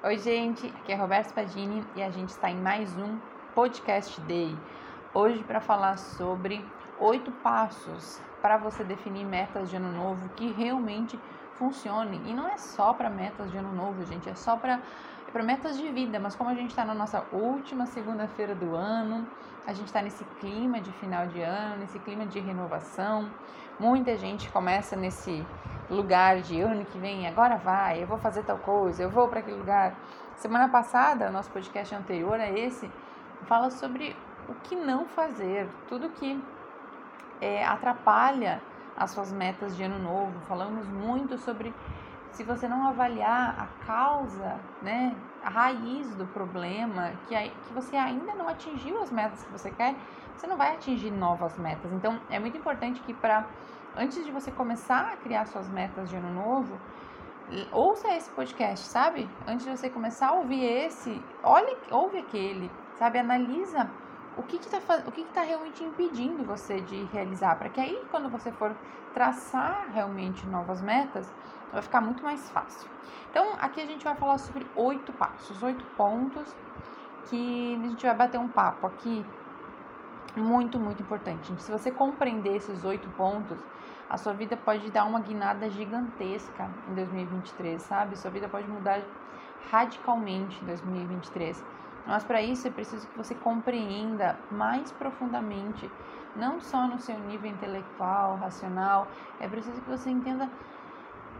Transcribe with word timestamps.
Oi, 0.00 0.16
gente, 0.16 0.64
aqui 0.68 0.92
é 0.92 0.94
Roberto 0.94 1.26
Spadini 1.26 1.84
e 1.96 2.02
a 2.04 2.08
gente 2.08 2.28
está 2.28 2.48
em 2.48 2.54
mais 2.54 2.96
um 2.96 3.18
Podcast 3.52 4.20
Day. 4.20 4.56
Hoje 5.12 5.42
para 5.42 5.60
falar 5.60 5.98
sobre 5.98 6.64
oito 7.00 7.32
passos 7.32 8.20
para 8.40 8.56
você 8.56 8.84
definir 8.84 9.24
metas 9.24 9.68
de 9.68 9.74
ano 9.74 9.90
novo 9.90 10.28
que 10.36 10.52
realmente 10.52 11.18
funcionem. 11.54 12.22
E 12.26 12.32
não 12.32 12.46
é 12.46 12.56
só 12.56 12.92
para 12.92 13.10
metas 13.10 13.50
de 13.50 13.56
ano 13.56 13.74
novo, 13.74 14.04
gente, 14.06 14.28
é 14.28 14.36
só 14.36 14.56
para 14.56 14.80
para 15.32 15.42
metas 15.42 15.76
de 15.76 15.88
vida, 15.90 16.18
mas 16.18 16.34
como 16.34 16.50
a 16.50 16.54
gente 16.54 16.70
está 16.70 16.84
na 16.84 16.94
nossa 16.94 17.24
última 17.32 17.86
segunda-feira 17.86 18.54
do 18.54 18.74
ano, 18.74 19.26
a 19.66 19.72
gente 19.72 19.86
está 19.86 20.00
nesse 20.00 20.24
clima 20.40 20.80
de 20.80 20.90
final 20.92 21.26
de 21.26 21.42
ano, 21.42 21.76
nesse 21.78 21.98
clima 21.98 22.26
de 22.26 22.40
renovação. 22.40 23.30
Muita 23.78 24.16
gente 24.16 24.50
começa 24.50 24.96
nesse 24.96 25.46
lugar 25.90 26.40
de 26.40 26.60
ano 26.60 26.84
que 26.84 26.98
vem, 26.98 27.26
agora 27.26 27.56
vai, 27.56 28.02
eu 28.02 28.06
vou 28.06 28.18
fazer 28.18 28.42
tal 28.42 28.58
coisa, 28.58 29.02
eu 29.02 29.10
vou 29.10 29.28
para 29.28 29.40
aquele 29.40 29.58
lugar. 29.58 29.94
Semana 30.36 30.68
passada, 30.68 31.30
nosso 31.30 31.50
podcast 31.50 31.94
anterior 31.94 32.40
a 32.40 32.50
esse, 32.50 32.90
fala 33.44 33.70
sobre 33.70 34.16
o 34.48 34.54
que 34.54 34.74
não 34.74 35.06
fazer, 35.06 35.68
tudo 35.88 36.08
que 36.10 36.42
é, 37.40 37.64
atrapalha 37.64 38.62
as 38.96 39.10
suas 39.10 39.32
metas 39.32 39.76
de 39.76 39.82
ano 39.82 39.98
novo. 39.98 40.40
Falamos 40.40 40.86
muito 40.88 41.38
sobre 41.38 41.72
se 42.32 42.44
você 42.44 42.68
não 42.68 42.86
avaliar 42.86 43.56
a 43.58 43.66
causa, 43.84 44.60
né, 44.82 45.16
a 45.42 45.50
raiz 45.50 46.14
do 46.14 46.26
problema, 46.26 47.12
que, 47.28 47.34
que 47.34 47.74
você 47.74 47.96
ainda 47.96 48.34
não 48.34 48.48
atingiu 48.48 49.00
as 49.02 49.10
metas 49.10 49.42
que 49.42 49.52
você 49.52 49.70
quer, 49.70 49.94
você 50.36 50.46
não 50.46 50.56
vai 50.56 50.74
atingir 50.74 51.10
novas 51.10 51.58
metas. 51.58 51.92
Então, 51.92 52.20
é 52.30 52.38
muito 52.38 52.56
importante 52.56 53.00
que 53.00 53.12
para 53.12 53.44
antes 53.96 54.24
de 54.24 54.30
você 54.30 54.50
começar 54.50 55.12
a 55.12 55.16
criar 55.16 55.46
suas 55.46 55.68
metas 55.68 56.08
de 56.08 56.16
ano 56.16 56.32
novo, 56.32 56.78
ouça 57.72 58.14
esse 58.14 58.30
podcast, 58.30 58.86
sabe? 58.86 59.28
Antes 59.46 59.64
de 59.64 59.76
você 59.76 59.90
começar 59.90 60.28
a 60.28 60.32
ouvir 60.34 60.62
esse, 60.62 61.20
olhe, 61.42 61.76
ouve 61.90 62.18
aquele, 62.18 62.70
sabe? 62.98 63.18
Analisa 63.18 63.90
o 64.38 64.42
que 64.44 64.56
está 64.56 64.78
o 65.06 65.12
que 65.12 65.22
está 65.22 65.42
realmente 65.42 65.82
impedindo 65.82 66.44
você 66.44 66.80
de 66.80 67.04
realizar, 67.12 67.56
para 67.56 67.68
que 67.68 67.80
aí 67.80 68.00
quando 68.10 68.28
você 68.30 68.52
for 68.52 68.74
traçar 69.12 69.88
realmente 69.92 70.46
novas 70.46 70.80
metas, 70.80 71.30
vai 71.72 71.82
ficar 71.82 72.00
muito 72.00 72.22
mais 72.22 72.48
fácil. 72.50 72.88
Então 73.30 73.54
aqui 73.60 73.80
a 73.80 73.86
gente 73.86 74.04
vai 74.04 74.14
falar 74.14 74.38
sobre 74.38 74.66
oito 74.76 75.12
passos, 75.12 75.62
oito 75.62 75.84
pontos 75.96 76.54
que 77.24 77.74
a 77.84 77.88
gente 77.88 78.06
vai 78.06 78.14
bater 78.14 78.38
um 78.38 78.48
papo 78.48 78.86
aqui 78.86 79.26
muito 80.36 80.78
muito 80.78 81.02
importante. 81.02 81.52
Se 81.60 81.70
você 81.70 81.90
compreender 81.90 82.56
esses 82.56 82.84
oito 82.84 83.08
pontos, 83.10 83.58
a 84.08 84.16
sua 84.16 84.32
vida 84.32 84.56
pode 84.56 84.90
dar 84.90 85.04
uma 85.04 85.20
guinada 85.20 85.68
gigantesca 85.68 86.70
em 86.88 86.94
2023, 86.94 87.82
sabe? 87.82 88.16
Sua 88.16 88.30
vida 88.30 88.48
pode 88.48 88.68
mudar 88.68 89.02
radicalmente 89.70 90.62
em 90.62 90.66
2023. 90.66 91.62
Mas 92.06 92.24
para 92.24 92.40
isso 92.40 92.66
é 92.66 92.70
preciso 92.70 93.06
que 93.06 93.16
você 93.16 93.34
compreenda 93.34 94.38
mais 94.50 94.90
profundamente, 94.92 95.90
não 96.34 96.60
só 96.60 96.86
no 96.86 96.98
seu 96.98 97.18
nível 97.20 97.50
intelectual, 97.50 98.36
racional, 98.36 99.08
é 99.40 99.48
preciso 99.48 99.80
que 99.80 99.88
você 99.88 100.10
entenda 100.10 100.48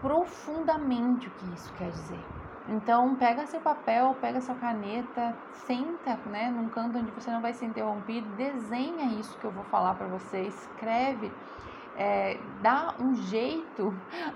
profundamente 0.01 1.29
o 1.29 1.31
que 1.31 1.55
isso 1.55 1.73
quer 1.75 1.91
dizer. 1.91 2.25
Então, 2.69 3.15
pega 3.17 3.47
seu 3.47 3.61
papel, 3.61 4.15
pega 4.21 4.41
sua 4.43 4.55
caneta, 4.57 5.35
senta, 5.53 6.17
né, 6.27 6.51
num 6.51 6.69
canto 6.69 6.99
onde 6.99 7.11
você 7.13 7.31
não 7.31 7.41
vai 7.41 7.55
ser 7.55 7.65
interrompido, 7.65 8.29
desenha 8.37 9.07
isso 9.19 9.39
que 9.39 9.47
eu 9.47 9.51
vou 9.51 9.65
falar 9.65 9.95
para 9.95 10.07
você, 10.07 10.43
escreve 10.43 11.33
é, 11.99 12.39
dá 12.63 12.95
um 13.01 13.13
jeito 13.15 13.93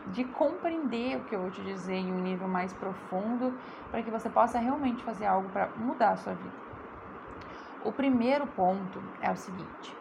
de 0.08 0.24
compreender 0.24 1.16
o 1.16 1.24
que 1.24 1.34
eu 1.36 1.40
vou 1.42 1.50
te 1.50 1.62
dizer 1.62 1.94
em 1.94 2.12
um 2.12 2.20
nível 2.20 2.48
mais 2.48 2.72
profundo, 2.72 3.56
para 3.88 4.02
que 4.02 4.10
você 4.10 4.28
possa 4.28 4.58
realmente 4.58 5.02
fazer 5.04 5.26
algo 5.26 5.48
para 5.50 5.68
mudar 5.76 6.10
a 6.10 6.16
sua 6.16 6.34
vida. 6.34 6.56
O 7.84 7.92
primeiro 7.92 8.48
ponto 8.48 9.00
é 9.20 9.30
o 9.30 9.36
seguinte: 9.36 9.96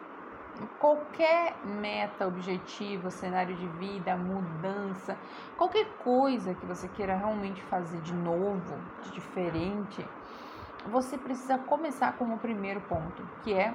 qualquer 0.80 1.56
meta, 1.64 2.26
objetivo, 2.26 3.10
cenário 3.12 3.54
de 3.54 3.68
vida, 3.68 4.16
mudança, 4.16 5.16
qualquer 5.56 5.86
coisa 5.98 6.54
que 6.54 6.66
você 6.66 6.88
queira 6.88 7.14
realmente 7.14 7.62
fazer 7.62 8.00
de 8.00 8.14
novo, 8.14 8.76
de 9.04 9.12
diferente, 9.12 10.04
você 10.86 11.16
precisa 11.16 11.58
começar 11.58 12.16
com 12.16 12.24
o 12.24 12.38
primeiro 12.38 12.80
ponto, 12.82 13.22
que 13.44 13.54
é 13.54 13.72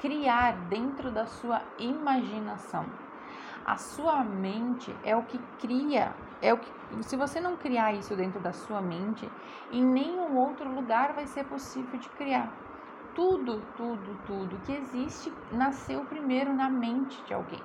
criar 0.00 0.52
dentro 0.68 1.10
da 1.10 1.26
sua 1.26 1.62
imaginação. 1.78 2.86
A 3.64 3.76
sua 3.76 4.24
mente 4.24 4.94
é 5.04 5.14
o 5.14 5.22
que 5.22 5.38
cria, 5.60 6.14
é 6.40 6.52
o 6.52 6.58
que 6.58 6.72
se 7.02 7.16
você 7.16 7.40
não 7.40 7.56
criar 7.56 7.92
isso 7.92 8.16
dentro 8.16 8.40
da 8.40 8.52
sua 8.52 8.80
mente, 8.80 9.30
em 9.70 9.84
nenhum 9.84 10.36
outro 10.36 10.68
lugar 10.72 11.12
vai 11.12 11.26
ser 11.26 11.44
possível 11.44 11.98
de 11.98 12.08
criar. 12.10 12.50
Tudo, 13.14 13.62
tudo, 13.76 14.18
tudo 14.26 14.60
que 14.64 14.72
existe 14.72 15.32
nasceu 15.52 16.04
primeiro 16.06 16.52
na 16.52 16.68
mente 16.68 17.22
de 17.24 17.34
alguém. 17.34 17.62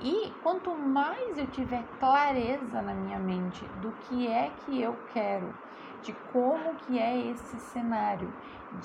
E 0.00 0.32
quanto 0.42 0.76
mais 0.76 1.38
eu 1.38 1.46
tiver 1.46 1.82
clareza 1.98 2.82
na 2.82 2.92
minha 2.92 3.18
mente 3.18 3.64
do 3.80 3.90
que 3.92 4.26
é 4.26 4.52
que 4.64 4.80
eu 4.80 4.94
quero, 5.12 5.54
de 6.02 6.12
como 6.32 6.74
que 6.74 6.98
é 6.98 7.30
esse 7.30 7.58
cenário, 7.58 8.30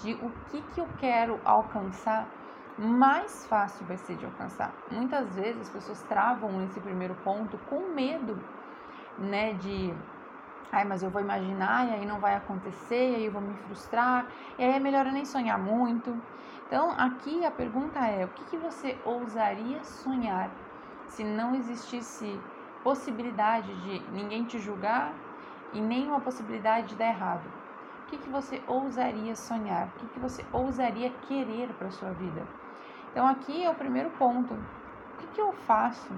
de 0.01 0.13
o 0.13 0.31
que 0.49 0.61
que 0.73 0.79
eu 0.79 0.87
quero 0.99 1.39
alcançar, 1.43 2.27
mais 2.81 3.45
fácil 3.45 3.85
vai 3.85 3.97
ser 3.97 4.15
de 4.15 4.25
alcançar. 4.25 4.73
Muitas 4.89 5.35
vezes 5.35 5.61
as 5.61 5.69
pessoas 5.69 6.01
travam 6.03 6.51
nesse 6.53 6.79
primeiro 6.79 7.15
ponto 7.23 7.57
com 7.69 7.93
medo, 7.93 8.39
né, 9.19 9.53
de 9.53 9.93
ai, 10.71 10.85
mas 10.85 11.03
eu 11.03 11.09
vou 11.09 11.21
imaginar 11.21 11.87
e 11.87 11.93
aí 11.93 12.05
não 12.05 12.19
vai 12.19 12.35
acontecer, 12.35 13.11
e 13.11 13.15
aí 13.15 13.25
eu 13.25 13.31
vou 13.31 13.41
me 13.41 13.53
frustrar, 13.65 14.27
e 14.57 14.63
aí 14.63 14.71
é 14.71 14.79
melhor 14.79 15.05
eu 15.05 15.11
nem 15.11 15.25
sonhar 15.25 15.59
muito. 15.59 16.19
Então, 16.65 16.91
aqui 16.97 17.45
a 17.45 17.51
pergunta 17.51 17.99
é: 17.99 18.25
o 18.25 18.29
que, 18.29 18.45
que 18.45 18.57
você 18.57 18.97
ousaria 19.03 19.83
sonhar 19.83 20.49
se 21.09 21.23
não 21.23 21.53
existisse 21.53 22.39
possibilidade 22.83 23.75
de 23.81 23.99
ninguém 24.11 24.45
te 24.45 24.57
julgar 24.57 25.13
e 25.73 25.81
nenhuma 25.81 26.21
possibilidade 26.21 26.87
de 26.87 26.95
dar 26.95 27.07
errado? 27.07 27.45
O 28.03 28.05
que, 28.07 28.17
que 28.17 28.29
você 28.29 28.61
ousaria 28.67 29.35
sonhar? 29.35 29.87
O 29.87 29.99
que, 29.99 30.07
que 30.07 30.19
você 30.19 30.45
ousaria 30.51 31.09
querer 31.27 31.69
para 31.73 31.87
a 31.87 31.91
sua 31.91 32.11
vida? 32.11 32.41
Então, 33.11 33.27
aqui 33.27 33.63
é 33.63 33.69
o 33.69 33.75
primeiro 33.75 34.09
ponto. 34.11 34.53
O 34.53 35.17
que, 35.19 35.27
que 35.27 35.41
eu 35.41 35.51
faço? 35.51 36.13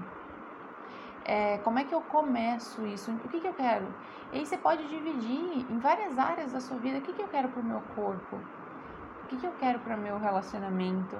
É, 1.24 1.58
como 1.58 1.78
é 1.78 1.84
que 1.84 1.94
eu 1.94 2.00
começo 2.00 2.86
isso? 2.86 3.10
O 3.10 3.28
que, 3.28 3.40
que 3.40 3.48
eu 3.48 3.54
quero? 3.54 3.86
E 4.32 4.38
aí 4.38 4.46
você 4.46 4.56
pode 4.56 4.86
dividir 4.88 5.66
em 5.70 5.78
várias 5.78 6.18
áreas 6.18 6.52
da 6.52 6.60
sua 6.60 6.76
vida. 6.76 6.98
O 6.98 7.00
que, 7.00 7.12
que 7.12 7.22
eu 7.22 7.28
quero 7.28 7.48
para 7.48 7.60
o 7.60 7.64
meu 7.64 7.80
corpo? 7.96 8.36
O 8.36 9.26
que, 9.26 9.36
que 9.36 9.46
eu 9.46 9.52
quero 9.58 9.78
para 9.80 9.96
meu 9.96 10.18
relacionamento? 10.18 11.16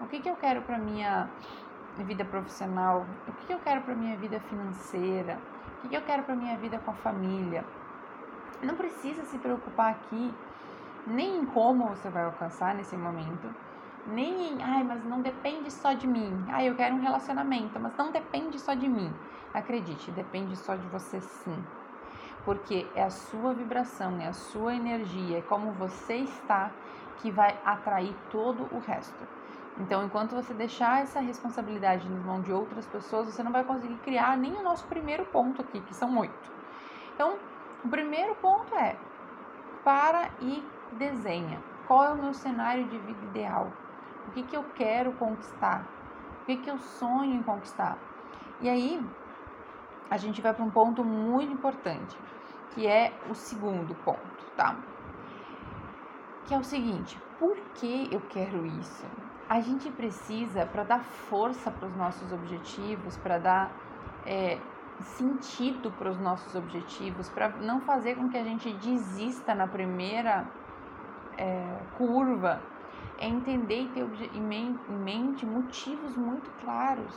O 0.00 0.06
que, 0.06 0.20
que 0.20 0.30
eu 0.30 0.36
quero 0.36 0.62
para 0.62 0.78
minha 0.78 1.28
vida 1.98 2.24
profissional? 2.24 3.06
O 3.28 3.32
que, 3.32 3.46
que 3.46 3.52
eu 3.52 3.58
quero 3.58 3.82
para 3.82 3.94
minha 3.94 4.16
vida 4.16 4.40
financeira? 4.40 5.38
O 5.78 5.82
que, 5.82 5.88
que 5.88 5.96
eu 5.96 6.02
quero 6.02 6.22
para 6.22 6.34
minha 6.34 6.56
vida 6.56 6.78
com 6.78 6.92
a 6.92 6.94
família? 6.94 7.64
Não 8.62 8.74
precisa 8.74 9.24
se 9.24 9.36
preocupar 9.38 9.90
aqui 9.90 10.32
nem 11.06 11.38
em 11.38 11.46
como 11.46 11.88
você 11.88 12.08
vai 12.08 12.24
alcançar 12.24 12.74
nesse 12.74 12.96
momento 12.96 13.48
nem 14.06 14.52
em, 14.52 14.62
ai, 14.62 14.82
mas 14.82 15.04
não 15.04 15.20
depende 15.20 15.70
só 15.70 15.92
de 15.92 16.06
mim. 16.06 16.44
Ai, 16.48 16.68
eu 16.68 16.74
quero 16.74 16.94
um 16.94 17.00
relacionamento, 17.00 17.78
mas 17.78 17.96
não 17.96 18.10
depende 18.10 18.58
só 18.58 18.74
de 18.74 18.88
mim. 18.88 19.12
Acredite, 19.52 20.10
depende 20.12 20.56
só 20.56 20.74
de 20.74 20.86
você 20.88 21.20
sim. 21.20 21.64
Porque 22.44 22.86
é 22.94 23.02
a 23.02 23.10
sua 23.10 23.52
vibração, 23.52 24.18
é 24.20 24.28
a 24.28 24.32
sua 24.32 24.74
energia, 24.74 25.38
é 25.38 25.42
como 25.42 25.72
você 25.72 26.16
está 26.16 26.70
que 27.20 27.30
vai 27.30 27.54
atrair 27.64 28.14
todo 28.30 28.62
o 28.74 28.78
resto. 28.80 29.24
Então, 29.78 30.04
enquanto 30.04 30.34
você 30.34 30.52
deixar 30.52 31.02
essa 31.02 31.20
responsabilidade 31.20 32.08
nas 32.08 32.24
mãos 32.24 32.44
de 32.44 32.52
outras 32.52 32.86
pessoas, 32.86 33.26
você 33.26 33.42
não 33.42 33.52
vai 33.52 33.64
conseguir 33.64 33.96
criar 33.96 34.36
nem 34.36 34.52
o 34.52 34.62
nosso 34.62 34.86
primeiro 34.86 35.24
ponto 35.26 35.62
aqui, 35.62 35.80
que 35.80 35.94
são 35.94 36.18
oito. 36.18 36.50
Então, 37.14 37.34
o 37.84 37.88
primeiro 37.88 38.34
ponto 38.36 38.74
é 38.74 38.96
para 39.84 40.28
e 40.40 40.62
desenha. 40.92 41.58
Qual 41.86 42.04
é 42.04 42.12
o 42.12 42.22
meu 42.22 42.34
cenário 42.34 42.84
de 42.84 42.98
vida 42.98 43.24
ideal? 43.30 43.72
O 44.30 44.32
que, 44.32 44.44
que 44.44 44.56
eu 44.56 44.62
quero 44.76 45.12
conquistar? 45.14 45.88
O 46.42 46.44
que, 46.46 46.56
que 46.58 46.70
eu 46.70 46.78
sonho 46.78 47.34
em 47.34 47.42
conquistar? 47.42 47.98
E 48.60 48.68
aí, 48.68 49.04
a 50.08 50.16
gente 50.16 50.40
vai 50.40 50.54
para 50.54 50.64
um 50.64 50.70
ponto 50.70 51.02
muito 51.04 51.52
importante, 51.52 52.16
que 52.70 52.86
é 52.86 53.12
o 53.28 53.34
segundo 53.34 53.92
ponto, 54.04 54.44
tá? 54.56 54.76
Que 56.46 56.54
é 56.54 56.58
o 56.58 56.62
seguinte: 56.62 57.20
por 57.40 57.56
que 57.74 58.08
eu 58.12 58.20
quero 58.20 58.64
isso? 58.64 59.04
A 59.48 59.60
gente 59.60 59.90
precisa, 59.90 60.64
para 60.64 60.84
dar 60.84 61.02
força 61.02 61.68
para 61.68 61.88
os 61.88 61.96
nossos 61.96 62.30
objetivos, 62.30 63.16
para 63.16 63.36
dar 63.36 63.72
é, 64.24 64.60
sentido 65.00 65.90
para 65.90 66.08
os 66.08 66.20
nossos 66.20 66.54
objetivos, 66.54 67.28
para 67.28 67.48
não 67.48 67.80
fazer 67.80 68.14
com 68.14 68.28
que 68.28 68.38
a 68.38 68.44
gente 68.44 68.72
desista 68.74 69.56
na 69.56 69.66
primeira 69.66 70.46
é, 71.36 71.80
curva, 71.98 72.60
é 73.20 73.28
entender 73.28 73.82
e 73.82 73.88
ter 73.92 74.34
em 74.34 74.98
mente 74.98 75.44
motivos 75.46 76.16
muito 76.16 76.50
claros. 76.62 77.14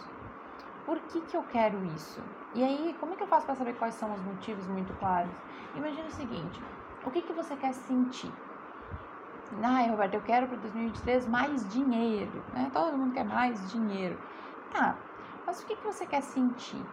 Por 0.85 0.99
que, 0.99 1.21
que 1.21 1.35
eu 1.35 1.43
quero 1.43 1.83
isso? 1.85 2.21
E 2.53 2.61
aí, 2.61 2.93
como 2.99 3.13
é 3.13 3.15
que 3.15 3.23
eu 3.23 3.27
faço 3.27 3.45
para 3.45 3.55
saber 3.55 3.73
quais 3.75 3.95
são 3.95 4.13
os 4.13 4.21
motivos 4.21 4.67
muito 4.67 4.93
claros? 4.93 5.33
Imagina 5.73 6.07
o 6.07 6.11
seguinte: 6.11 6.59
o 7.05 7.09
que, 7.09 7.21
que 7.21 7.33
você 7.33 7.55
quer 7.55 7.73
sentir? 7.73 8.33
Ai, 9.63 9.89
Roberto, 9.89 10.15
eu 10.15 10.21
quero 10.21 10.47
para 10.47 10.57
2023 10.57 11.25
mais 11.27 11.67
dinheiro, 11.71 12.43
né? 12.51 12.69
Todo 12.73 12.97
mundo 12.97 13.13
quer 13.13 13.23
mais 13.23 13.69
dinheiro. 13.71 14.17
Tá, 14.69 14.99
mas 15.45 15.61
o 15.61 15.65
que, 15.65 15.75
que 15.75 15.83
você 15.83 16.05
quer 16.05 16.21
sentir? 16.21 16.85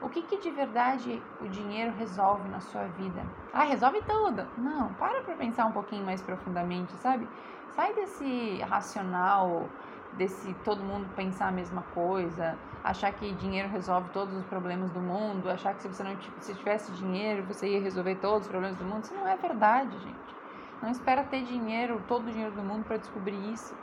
O 0.00 0.08
que, 0.08 0.22
que 0.22 0.38
de 0.38 0.50
verdade 0.50 1.22
o 1.40 1.48
dinheiro 1.48 1.92
resolve 1.96 2.48
na 2.48 2.60
sua 2.60 2.84
vida? 2.84 3.22
Ah, 3.52 3.64
resolve 3.64 4.02
tudo. 4.02 4.46
Não, 4.58 4.92
para 4.94 5.22
para 5.22 5.34
pensar 5.36 5.66
um 5.66 5.72
pouquinho 5.72 6.04
mais 6.04 6.20
profundamente, 6.20 6.92
sabe? 6.96 7.26
Sai 7.74 7.94
desse 7.94 8.60
racional, 8.62 9.68
desse 10.16 10.52
todo 10.64 10.82
mundo 10.82 11.06
pensar 11.14 11.48
a 11.48 11.52
mesma 11.52 11.82
coisa, 11.94 12.58
achar 12.84 13.12
que 13.12 13.32
dinheiro 13.32 13.68
resolve 13.68 14.08
todos 14.10 14.34
os 14.34 14.44
problemas 14.46 14.90
do 14.90 15.00
mundo, 15.00 15.48
achar 15.48 15.74
que 15.74 15.82
se 15.82 15.88
você 15.88 16.02
não 16.02 16.16
se 16.40 16.54
tivesse 16.54 16.92
dinheiro 16.92 17.42
você 17.44 17.68
ia 17.68 17.80
resolver 17.80 18.16
todos 18.16 18.42
os 18.42 18.48
problemas 18.48 18.78
do 18.78 18.84
mundo. 18.84 19.04
Isso 19.04 19.14
não 19.14 19.26
é 19.26 19.36
verdade, 19.36 19.98
gente. 19.98 20.36
Não 20.82 20.90
espera 20.90 21.24
ter 21.24 21.42
dinheiro, 21.42 22.02
todo 22.06 22.26
o 22.28 22.30
dinheiro 22.30 22.52
do 22.52 22.62
mundo 22.62 22.84
para 22.84 22.98
descobrir 22.98 23.52
isso. 23.52 23.74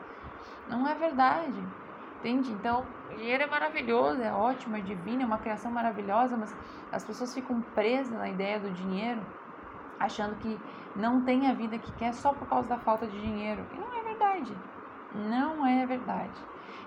Não 0.69 0.87
é 0.87 0.93
verdade. 0.93 1.59
Entende? 2.23 2.53
Então, 2.53 2.85
dinheiro 3.17 3.43
é 3.43 3.47
maravilhoso, 3.47 4.21
é 4.21 4.31
ótimo, 4.31 4.77
é 4.77 4.79
divino, 4.79 5.23
é 5.23 5.25
uma 5.25 5.39
criação 5.39 5.69
maravilhosa, 5.69 6.37
mas 6.37 6.55
as 6.89 7.03
pessoas 7.03 7.33
ficam 7.33 7.59
presas 7.75 8.17
na 8.17 8.29
ideia 8.29 8.57
do 8.57 8.71
dinheiro, 8.71 9.19
achando 9.99 10.33
que 10.37 10.57
não 10.95 11.19
tem 11.19 11.47
a 11.47 11.53
vida 11.53 11.77
que 11.77 11.91
quer 11.97 12.13
só 12.13 12.31
por 12.31 12.47
causa 12.47 12.69
da 12.69 12.77
falta 12.77 13.05
de 13.07 13.19
dinheiro. 13.19 13.61
E 13.73 13.77
não 13.77 13.93
é 13.93 14.03
verdade. 14.03 14.53
Não 15.29 15.67
é 15.67 15.85
verdade. 15.85 16.31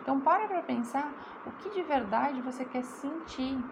Então, 0.00 0.18
para 0.20 0.48
para 0.48 0.62
pensar 0.62 1.12
o 1.44 1.50
que 1.60 1.68
de 1.68 1.82
verdade 1.82 2.40
você 2.40 2.64
quer 2.64 2.82
sentir. 2.82 3.62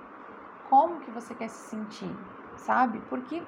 Como 0.69 1.00
que 1.00 1.10
você 1.12 1.32
quer 1.32 1.49
se 1.49 1.70
sentir, 1.70 2.14
sabe? 2.58 3.00
Porque 3.08 3.43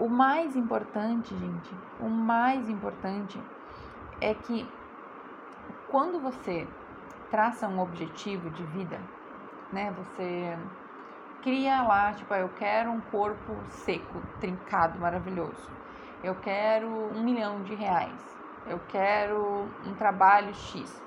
o 0.00 0.08
mais 0.08 0.56
importante, 0.56 1.28
gente, 1.28 1.70
o 2.00 2.08
mais 2.08 2.68
importante 2.68 3.38
é 4.20 4.34
que 4.34 4.66
quando 5.88 6.20
você 6.20 6.66
traça 7.30 7.68
um 7.68 7.80
objetivo 7.80 8.50
de 8.50 8.62
vida, 8.64 9.00
né? 9.72 9.92
Você 9.92 10.58
cria 11.42 11.82
lá, 11.82 12.12
tipo, 12.12 12.32
ah, 12.32 12.38
eu 12.38 12.48
quero 12.50 12.90
um 12.90 13.00
corpo 13.00 13.54
seco, 13.68 14.20
trincado, 14.40 14.98
maravilhoso. 14.98 15.70
Eu 16.22 16.34
quero 16.34 16.88
um 16.88 17.22
milhão 17.22 17.62
de 17.62 17.74
reais. 17.74 18.36
Eu 18.66 18.80
quero 18.88 19.68
um 19.86 19.94
trabalho 19.94 20.52
X. 20.54 21.02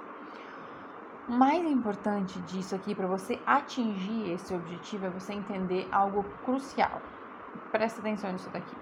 O 1.27 1.33
mais 1.33 1.63
importante 1.63 2.39
disso 2.41 2.73
aqui 2.73 2.95
para 2.95 3.05
você 3.05 3.39
atingir 3.45 4.31
esse 4.31 4.53
objetivo 4.53 5.07
é 5.07 5.09
você 5.09 5.33
entender 5.33 5.87
algo 5.91 6.23
crucial. 6.45 7.01
Presta 7.71 7.99
atenção 7.99 8.31
nisso 8.31 8.49
daqui. 8.49 8.75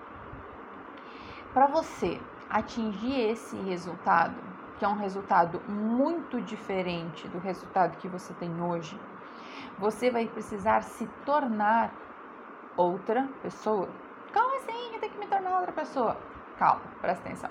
Para 1.54 1.68
você 1.68 2.22
atingir 2.50 3.20
esse 3.32 3.58
resultado, 3.58 4.36
que 4.78 4.86
é 4.86 4.88
um 4.88 4.96
resultado 4.96 5.60
muito 5.68 6.42
diferente 6.42 7.28
do 7.30 7.40
resultado 7.40 7.98
que 7.98 8.08
você 8.08 8.34
tem 8.36 8.62
hoje, 8.62 9.00
você 9.78 10.10
vai 10.10 10.28
precisar 10.28 10.82
se 10.82 11.08
tornar 11.26 11.92
outra 12.76 13.28
pessoa. 13.42 13.90
Como 14.34 14.56
assim? 14.58 15.00
Tenho 15.00 15.12
que 15.12 15.20
me 15.20 15.28
tornar 15.28 15.60
outra 15.60 15.74
pessoa? 15.74 16.18
Calma, 16.58 16.82
presta 17.02 17.26
atenção. 17.26 17.50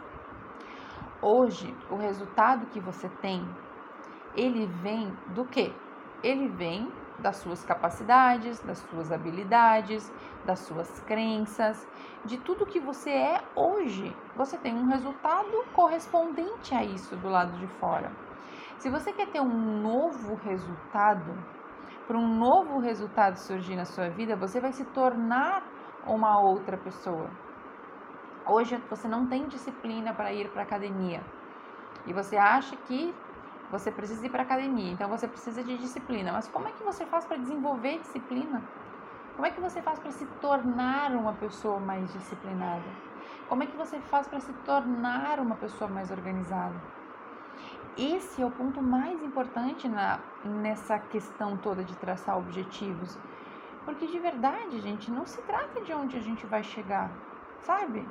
Hoje, 1.20 1.74
o 1.90 1.96
resultado 1.96 2.66
que 2.66 2.80
você 2.80 3.08
tem, 3.20 3.48
ele 4.34 4.66
vem 4.66 5.10
do 5.34 5.44
quê? 5.44 5.72
Ele 6.22 6.48
vem 6.48 6.92
das 7.18 7.36
suas 7.36 7.64
capacidades, 7.64 8.60
das 8.60 8.78
suas 8.78 9.10
habilidades, 9.10 10.12
das 10.44 10.60
suas 10.60 11.00
crenças, 11.00 11.86
de 12.24 12.38
tudo 12.38 12.66
que 12.66 12.78
você 12.78 13.10
é 13.10 13.42
hoje. 13.54 14.14
Você 14.36 14.56
tem 14.58 14.74
um 14.74 14.86
resultado 14.86 15.64
correspondente 15.72 16.74
a 16.74 16.84
isso 16.84 17.16
do 17.16 17.28
lado 17.28 17.56
de 17.58 17.66
fora. 17.66 18.10
Se 18.78 18.90
você 18.90 19.12
quer 19.12 19.28
ter 19.28 19.40
um 19.40 19.80
novo 19.82 20.34
resultado, 20.34 21.36
para 22.06 22.16
um 22.16 22.28
novo 22.36 22.78
resultado 22.78 23.36
surgir 23.36 23.74
na 23.74 23.84
sua 23.84 24.08
vida, 24.08 24.36
você 24.36 24.60
vai 24.60 24.72
se 24.72 24.84
tornar 24.84 25.62
uma 26.06 26.38
outra 26.38 26.76
pessoa. 26.76 27.28
Hoje 28.46 28.80
você 28.88 29.08
não 29.08 29.26
tem 29.26 29.48
disciplina 29.48 30.14
para 30.14 30.32
ir 30.32 30.48
para 30.50 30.62
academia 30.62 31.20
e 32.06 32.12
você 32.12 32.36
acha 32.36 32.76
que 32.76 33.12
você 33.70 33.90
precisa 33.90 34.26
ir 34.26 34.30
para 34.30 34.42
academia, 34.42 34.92
então 34.92 35.08
você 35.08 35.26
precisa 35.28 35.62
de 35.62 35.76
disciplina. 35.78 36.32
Mas 36.32 36.48
como 36.48 36.68
é 36.68 36.72
que 36.72 36.84
você 36.84 37.06
faz 37.06 37.24
para 37.24 37.36
desenvolver 37.36 38.00
disciplina? 38.00 38.68
Como 39.34 39.46
é 39.46 39.50
que 39.50 39.60
você 39.60 39.82
faz 39.82 39.98
para 39.98 40.10
se 40.10 40.26
tornar 40.26 41.14
uma 41.14 41.34
pessoa 41.34 41.78
mais 41.80 42.12
disciplinada? 42.12 42.94
Como 43.46 43.62
é 43.62 43.66
que 43.66 43.76
você 43.76 44.00
faz 44.00 44.26
para 44.26 44.40
se 44.40 44.54
tornar 44.54 45.40
uma 45.40 45.56
pessoa 45.56 45.88
mais 45.90 46.10
organizada? 46.10 46.82
Esse 47.96 48.42
é 48.42 48.46
o 48.46 48.50
ponto 48.50 48.82
mais 48.82 49.22
importante 49.22 49.88
na, 49.88 50.24
nessa 50.44 50.98
questão 50.98 51.56
toda 51.56 51.84
de 51.84 51.96
traçar 51.96 52.38
objetivos. 52.38 53.18
Porque 53.84 54.06
de 54.06 54.18
verdade, 54.18 54.80
gente, 54.80 55.10
não 55.10 55.26
se 55.26 55.42
trata 55.42 55.82
de 55.82 55.92
onde 55.94 56.16
a 56.16 56.20
gente 56.20 56.46
vai 56.46 56.62
chegar, 56.62 57.16
sabe? 57.60 58.10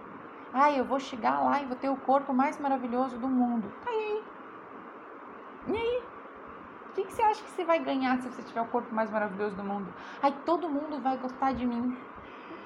Ah, 0.51 0.71
eu 0.71 0.85
vou 0.85 0.99
chegar 0.99 1.39
lá 1.41 1.61
e 1.61 1.65
vou 1.65 1.75
ter 1.75 1.89
o 1.89 1.97
corpo 1.97 2.33
mais 2.33 2.57
maravilhoso 2.59 3.19
do 3.19 3.29
mundo. 3.29 3.71
Tá 3.81 3.89
aí. 3.89 4.24
E 5.67 5.75
aí? 5.75 6.03
O 6.89 6.93
que, 6.93 7.03
que 7.03 7.13
você 7.13 7.21
acha 7.21 7.43
que 7.43 7.49
você 7.49 7.65
vai 7.65 7.79
ganhar 7.79 8.17
se 8.19 8.29
você 8.29 8.41
tiver 8.43 8.61
o 8.61 8.67
corpo 8.67 8.93
mais 8.93 9.11
maravilhoso 9.11 9.55
do 9.55 9.63
mundo? 9.63 9.93
Ai, 10.21 10.33
todo 10.45 10.69
mundo 10.69 10.99
vai 11.01 11.17
gostar 11.17 11.53
de 11.53 11.65
mim. 11.65 11.97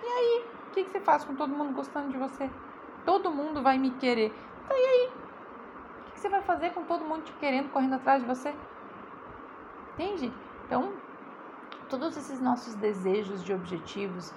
E 0.03 0.05
aí? 0.05 0.45
O 0.67 0.71
que, 0.71 0.83
que 0.83 0.89
você 0.89 0.99
faz 0.99 1.23
com 1.23 1.35
todo 1.35 1.55
mundo 1.55 1.73
gostando 1.73 2.11
de 2.11 2.17
você? 2.17 2.49
Todo 3.05 3.31
mundo 3.31 3.63
vai 3.63 3.77
me 3.77 3.91
querer. 3.91 4.31
Tá 4.67 4.75
e 4.77 4.85
aí? 4.85 5.09
O 6.07 6.11
que 6.11 6.19
você 6.19 6.29
vai 6.29 6.41
fazer 6.41 6.71
com 6.71 6.83
todo 6.83 7.03
mundo 7.03 7.23
te 7.23 7.33
querendo, 7.33 7.69
correndo 7.69 7.95
atrás 7.95 8.21
de 8.21 8.27
você? 8.27 8.53
Entende? 9.93 10.31
Então, 10.65 10.93
todos 11.89 12.15
esses 12.15 12.39
nossos 12.39 12.75
desejos 12.75 13.43
de 13.43 13.51
objetivos 13.51 14.31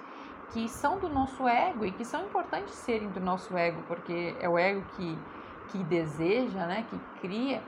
que 0.51 0.67
são 0.67 0.97
do 0.99 1.07
nosso 1.07 1.47
ego 1.47 1.85
e 1.85 1.91
que 1.91 2.03
são 2.03 2.25
importantes 2.25 2.73
serem 2.73 3.09
do 3.09 3.19
nosso 3.19 3.55
ego, 3.55 3.81
porque 3.87 4.35
é 4.39 4.49
o 4.49 4.57
ego 4.57 4.83
que, 4.95 5.17
que 5.69 5.83
deseja, 5.83 6.65
né, 6.65 6.85
que 6.89 6.99
cria, 7.21 7.63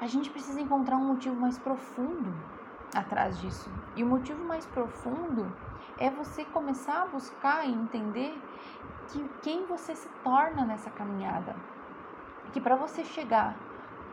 a 0.00 0.06
gente 0.06 0.30
precisa 0.30 0.60
encontrar 0.60 0.96
um 0.96 1.04
motivo 1.04 1.36
mais 1.36 1.58
profundo 1.58 2.34
atrás 2.94 3.38
disso. 3.40 3.70
E 3.94 4.02
o 4.02 4.06
motivo 4.06 4.44
mais 4.44 4.66
profundo 4.66 5.50
é 5.98 6.10
você 6.10 6.44
começar 6.44 7.02
a 7.02 7.06
buscar 7.06 7.66
e 7.66 7.72
entender 7.72 8.38
que 9.08 9.28
quem 9.42 9.64
você 9.66 9.94
se 9.94 10.08
torna 10.22 10.64
nessa 10.64 10.90
caminhada. 10.90 11.56
Que 12.52 12.60
para 12.60 12.76
você 12.76 13.04
chegar, 13.04 13.56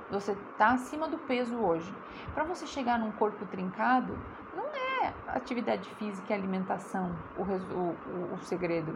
você 0.10 0.32
está 0.32 0.70
acima 0.70 1.08
do 1.08 1.18
peso 1.18 1.58
hoje. 1.58 1.94
Para 2.34 2.44
você 2.44 2.66
chegar 2.66 2.98
num 2.98 3.12
corpo 3.12 3.46
trincado, 3.46 4.18
não 4.56 4.66
é 4.66 5.14
atividade 5.28 5.90
física 5.96 6.32
e 6.32 6.38
alimentação 6.38 7.14
o, 7.38 7.42
o, 7.42 8.34
o 8.36 8.40
segredo. 8.40 8.96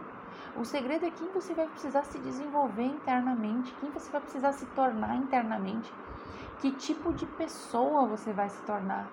O 0.55 0.63
segredo 0.63 1.05
é 1.05 1.12
quem 1.12 1.29
você 1.31 1.53
vai 1.53 1.67
precisar 1.67 2.03
se 2.03 2.17
desenvolver 2.19 2.85
internamente, 2.85 3.73
quem 3.79 3.89
você 3.89 4.09
vai 4.12 4.21
precisar 4.21 4.53
se 4.53 4.65
tornar 4.67 5.15
internamente 5.15 5.91
que 6.59 6.71
tipo 6.71 7.13
de 7.13 7.25
pessoa 7.25 8.05
você 8.07 8.33
vai 8.33 8.49
se 8.49 8.61
tornar, 8.63 9.07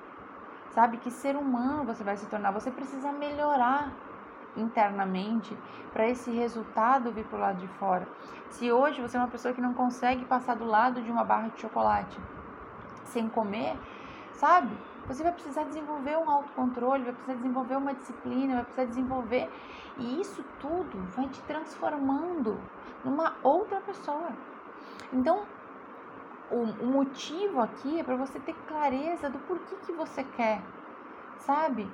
sabe? 0.70 0.96
Que 0.98 1.10
ser 1.10 1.36
humano 1.36 1.84
você 1.84 2.02
vai 2.02 2.16
se 2.16 2.26
tornar. 2.26 2.50
Você 2.52 2.70
precisa 2.70 3.12
melhorar 3.12 3.92
internamente 4.56 5.56
para 5.92 6.08
esse 6.08 6.30
resultado 6.30 7.12
vir 7.12 7.24
para 7.24 7.36
o 7.36 7.40
lado 7.40 7.58
de 7.58 7.68
fora. 7.68 8.06
Se 8.50 8.70
hoje 8.70 9.00
você 9.02 9.16
é 9.16 9.20
uma 9.20 9.28
pessoa 9.28 9.52
que 9.52 9.60
não 9.60 9.74
consegue 9.74 10.24
passar 10.24 10.54
do 10.56 10.64
lado 10.64 11.02
de 11.02 11.10
uma 11.10 11.24
barra 11.24 11.48
de 11.48 11.60
chocolate 11.60 12.18
sem 13.04 13.28
comer, 13.28 13.76
sabe? 14.32 14.76
Você 15.06 15.22
vai 15.22 15.32
precisar 15.32 15.64
desenvolver 15.64 16.16
um 16.16 16.30
autocontrole, 16.30 17.04
vai 17.04 17.12
precisar 17.12 17.34
desenvolver 17.34 17.76
uma 17.76 17.94
disciplina, 17.94 18.54
vai 18.54 18.64
precisar 18.64 18.86
desenvolver. 18.86 19.50
E 19.98 20.20
isso 20.20 20.42
tudo 20.60 20.98
vai 21.14 21.28
te 21.28 21.40
transformando 21.42 22.58
numa 23.04 23.34
outra 23.42 23.80
pessoa. 23.80 24.30
Então, 25.12 25.44
o, 26.50 26.56
o 26.56 26.86
motivo 26.86 27.60
aqui 27.60 28.00
é 28.00 28.04
para 28.04 28.16
você 28.16 28.38
ter 28.40 28.54
clareza 28.66 29.30
do 29.30 29.38
porquê 29.40 29.76
que 29.86 29.92
você 29.92 30.22
quer, 30.22 30.62
sabe? 31.38 31.90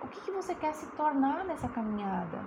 O 0.00 0.06
que, 0.06 0.20
que 0.20 0.30
você 0.30 0.54
quer 0.54 0.72
se 0.74 0.86
tornar 0.88 1.44
nessa 1.44 1.68
caminhada? 1.68 2.38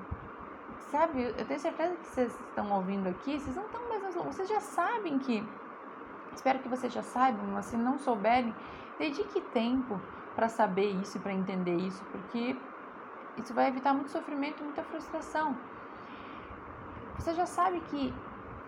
Sabe, 0.90 1.24
eu 1.38 1.46
tenho 1.46 1.60
certeza 1.60 1.96
que 1.96 2.08
vocês 2.08 2.40
estão 2.48 2.72
ouvindo 2.72 3.08
aqui, 3.08 3.40
vocês 3.40 3.56
não 3.56 3.66
estão 3.66 3.82
mesmo, 3.90 4.24
vocês 4.24 4.48
já 4.48 4.60
sabem 4.60 5.20
que, 5.20 5.48
espero 6.34 6.60
que 6.60 6.68
vocês 6.68 6.92
já 6.92 7.02
saibam, 7.02 7.46
mas 7.48 7.66
se 7.66 7.78
não 7.78 7.98
souberem, 7.98 8.54
dedique 8.98 9.40
tempo 9.54 10.00
para 10.36 10.50
saber 10.50 10.92
isso 11.02 11.18
e 11.18 11.20
para 11.20 11.34
entender 11.34 11.76
isso, 11.76 12.04
porque 12.12 12.58
isso 13.38 13.54
vai 13.54 13.68
evitar 13.68 13.94
muito 13.94 14.12
sofrimento, 14.12 14.64
muita 14.64 14.84
frustração. 14.84 15.56
Você 17.18 17.34
já 17.34 17.46
sabe 17.46 17.80
que 17.82 18.14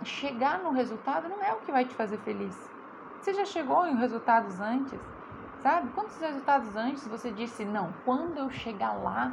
chegar 0.04 0.60
no 0.60 0.72
resultado 0.72 1.28
não 1.28 1.42
é 1.44 1.54
o 1.54 1.58
que 1.58 1.72
vai 1.72 1.86
te 1.86 1.94
fazer 1.94 2.18
feliz. 2.20 2.73
Você 3.24 3.34
já 3.34 3.46
chegou 3.46 3.88
em 3.88 3.96
resultados 3.96 4.60
antes? 4.60 5.00
Sabe? 5.60 5.88
Quantos 5.92 6.20
resultados 6.20 6.76
antes 6.76 7.08
você 7.08 7.32
disse, 7.32 7.64
não, 7.64 7.94
quando 8.04 8.38
eu 8.38 8.50
chegar 8.50 8.92
lá, 8.92 9.32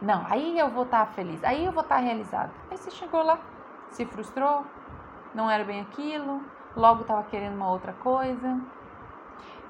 não, 0.00 0.24
aí 0.28 0.56
eu 0.56 0.70
vou 0.70 0.84
estar 0.84 1.06
tá 1.06 1.12
feliz, 1.12 1.42
aí 1.42 1.64
eu 1.64 1.72
vou 1.72 1.82
estar 1.82 1.96
tá 1.96 2.00
realizado. 2.00 2.52
Aí 2.70 2.76
você 2.76 2.92
chegou 2.92 3.20
lá, 3.24 3.40
se 3.90 4.06
frustrou, 4.06 4.64
não 5.34 5.50
era 5.50 5.64
bem 5.64 5.80
aquilo, 5.80 6.40
logo 6.76 7.00
estava 7.00 7.24
querendo 7.24 7.56
uma 7.56 7.68
outra 7.68 7.92
coisa. 7.94 8.60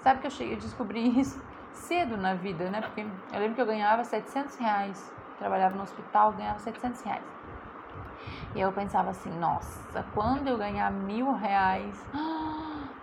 Sabe 0.03 0.21
que 0.21 0.27
eu, 0.27 0.31
cheguei, 0.31 0.57
eu 0.57 0.61
descobri 0.61 1.09
isso 1.19 1.43
cedo 1.73 2.19
na 2.19 2.35
vida, 2.35 2.69
né? 2.69 2.83
Porque 2.83 3.07
eu 3.33 3.41
lembro 3.41 3.55
que 3.55 3.63
eu 3.63 3.67
ganhava 3.67 4.05
700 4.05 4.55
reais, 4.57 5.15
trabalhava 5.39 5.75
no 5.75 5.83
hospital, 5.83 6.33
ganhava 6.33 6.59
700 6.59 7.01
reais. 7.01 7.25
E 8.55 8.61
eu 8.61 8.71
pensava 8.71 9.09
assim, 9.09 9.31
nossa, 9.39 10.05
quando 10.13 10.47
eu 10.47 10.59
ganhar 10.59 10.93
mil 10.93 11.33
reais, 11.33 12.07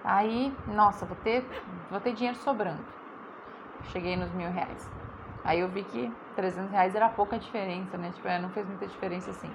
aí, 0.03 0.55
nossa, 0.67 1.05
vou 1.05 1.17
ter, 1.17 1.47
vou 1.89 1.99
ter 1.99 2.13
dinheiro 2.13 2.37
sobrando. 2.37 2.83
Cheguei 3.85 4.15
nos 4.15 4.31
mil 4.33 4.49
reais. 4.49 4.89
Aí 5.43 5.59
eu 5.59 5.67
vi 5.69 5.83
que 5.83 6.11
300 6.35 6.71
reais 6.71 6.95
era 6.95 7.09
pouca 7.09 7.37
diferença, 7.37 7.97
né? 7.97 8.11
Tipo, 8.11 8.27
é, 8.27 8.39
não 8.39 8.49
fez 8.49 8.67
muita 8.67 8.85
diferença 8.85 9.31
assim. 9.31 9.51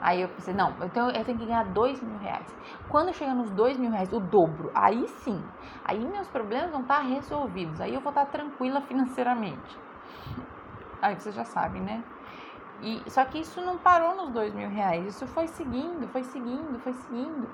Aí 0.00 0.22
eu 0.22 0.28
pensei, 0.28 0.54
não, 0.54 0.70
então 0.84 1.10
eu 1.10 1.24
tenho 1.24 1.38
que 1.38 1.44
ganhar 1.44 1.64
dois 1.64 2.00
mil 2.00 2.18
reais. 2.18 2.46
Quando 2.88 3.12
chegar 3.12 3.34
nos 3.34 3.50
dois 3.50 3.76
mil 3.76 3.90
reais, 3.90 4.12
o 4.12 4.20
dobro, 4.20 4.70
aí 4.74 5.08
sim, 5.08 5.42
aí 5.84 5.98
meus 5.98 6.28
problemas 6.28 6.70
vão 6.70 6.82
estar 6.82 7.00
resolvidos, 7.00 7.80
aí 7.80 7.94
eu 7.94 8.00
vou 8.00 8.10
estar 8.10 8.26
tranquila 8.26 8.80
financeiramente. 8.82 9.76
Aí 11.02 11.14
você 11.18 11.32
já 11.32 11.44
sabe, 11.44 11.80
né? 11.80 12.02
E, 12.80 13.02
só 13.10 13.24
que 13.24 13.38
isso 13.40 13.60
não 13.60 13.76
parou 13.78 14.14
nos 14.16 14.32
dois 14.32 14.54
mil 14.54 14.68
reais, 14.68 15.04
isso 15.06 15.26
foi 15.26 15.48
seguindo, 15.48 16.06
foi 16.08 16.22
seguindo, 16.22 16.78
foi 16.78 16.92
seguindo. 16.92 17.48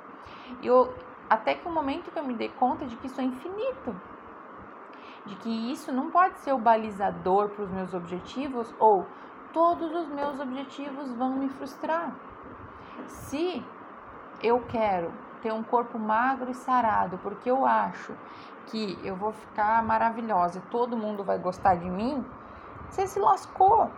E 0.61 0.67
eu, 0.67 0.95
até 1.29 1.55
que 1.55 1.67
o 1.67 1.73
momento 1.73 2.11
que 2.11 2.19
eu 2.19 2.25
me 2.25 2.35
dei 2.35 2.49
conta 2.49 2.87
de 2.87 2.97
que 2.97 3.07
isso 3.07 3.21
é 3.21 3.25
infinito, 3.25 3.95
de 5.27 5.37
que 5.37 5.73
isso 5.73 5.93
não 5.93 6.11
pode 6.11 6.39
ser 6.39 6.53
o 6.53 6.59
balizador 6.59 7.49
para 7.51 7.65
os 7.65 7.71
meus 7.71 7.95
objetivos 7.95 8.75
ou 8.79 9.07
todos 9.53 9.95
os 9.95 10.09
meus 10.09 10.39
objetivos 10.41 11.11
vão 11.13 11.37
me 11.37 11.49
frustrar. 11.49 12.13
Se 13.07 13.65
eu 14.43 14.61
quero 14.69 15.13
ter 15.41 15.53
um 15.53 15.63
corpo 15.63 15.99
magro 15.99 16.51
e 16.51 16.55
sarado, 16.55 17.19
porque 17.19 17.51
eu 17.51 17.65
acho 17.65 18.15
que 18.67 18.99
eu 19.03 19.15
vou 19.15 19.33
ficar 19.33 19.83
maravilhosa 19.83 20.59
e 20.59 20.63
todo 20.71 20.97
mundo 20.97 21.23
vai 21.23 21.39
gostar 21.39 21.77
de 21.77 21.89
mim, 21.89 22.25
você 22.89 23.07
se 23.07 23.19
lascou. 23.19 23.91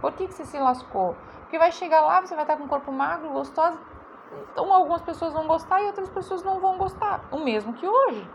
Por 0.00 0.12
que, 0.12 0.26
que 0.26 0.34
você 0.34 0.44
se 0.44 0.58
lascou? 0.58 1.16
Porque 1.40 1.58
vai 1.58 1.70
chegar 1.70 2.00
lá, 2.00 2.20
você 2.20 2.34
vai 2.34 2.44
estar 2.44 2.56
com 2.56 2.64
um 2.64 2.68
corpo 2.68 2.90
magro, 2.90 3.30
gostoso. 3.30 3.78
Então 4.52 4.72
algumas 4.72 5.02
pessoas 5.02 5.32
vão 5.32 5.46
gostar 5.46 5.80
e 5.80 5.86
outras 5.86 6.08
pessoas 6.08 6.42
não 6.42 6.60
vão 6.60 6.78
gostar. 6.78 7.20
O 7.30 7.38
mesmo 7.38 7.72
que 7.72 7.86
hoje. 7.86 8.28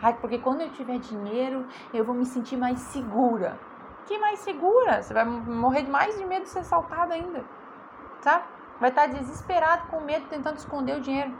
Ai, 0.00 0.14
porque 0.14 0.38
quando 0.38 0.60
eu 0.60 0.70
tiver 0.70 0.98
dinheiro, 0.98 1.66
eu 1.92 2.04
vou 2.04 2.14
me 2.14 2.24
sentir 2.24 2.56
mais 2.56 2.78
segura. 2.78 3.58
Que 4.06 4.18
mais 4.18 4.38
segura? 4.40 5.02
Você 5.02 5.12
vai 5.12 5.24
morrer 5.24 5.88
mais 5.88 6.16
de 6.16 6.24
medo 6.24 6.44
de 6.44 6.48
ser 6.48 6.60
assaltado 6.60 7.12
ainda. 7.12 7.44
Tá? 8.22 8.46
Vai 8.80 8.90
estar 8.90 9.06
desesperado 9.06 9.88
com 9.88 10.00
medo, 10.00 10.26
tentando 10.28 10.56
esconder 10.56 10.96
o 10.96 11.00
dinheiro. 11.00 11.32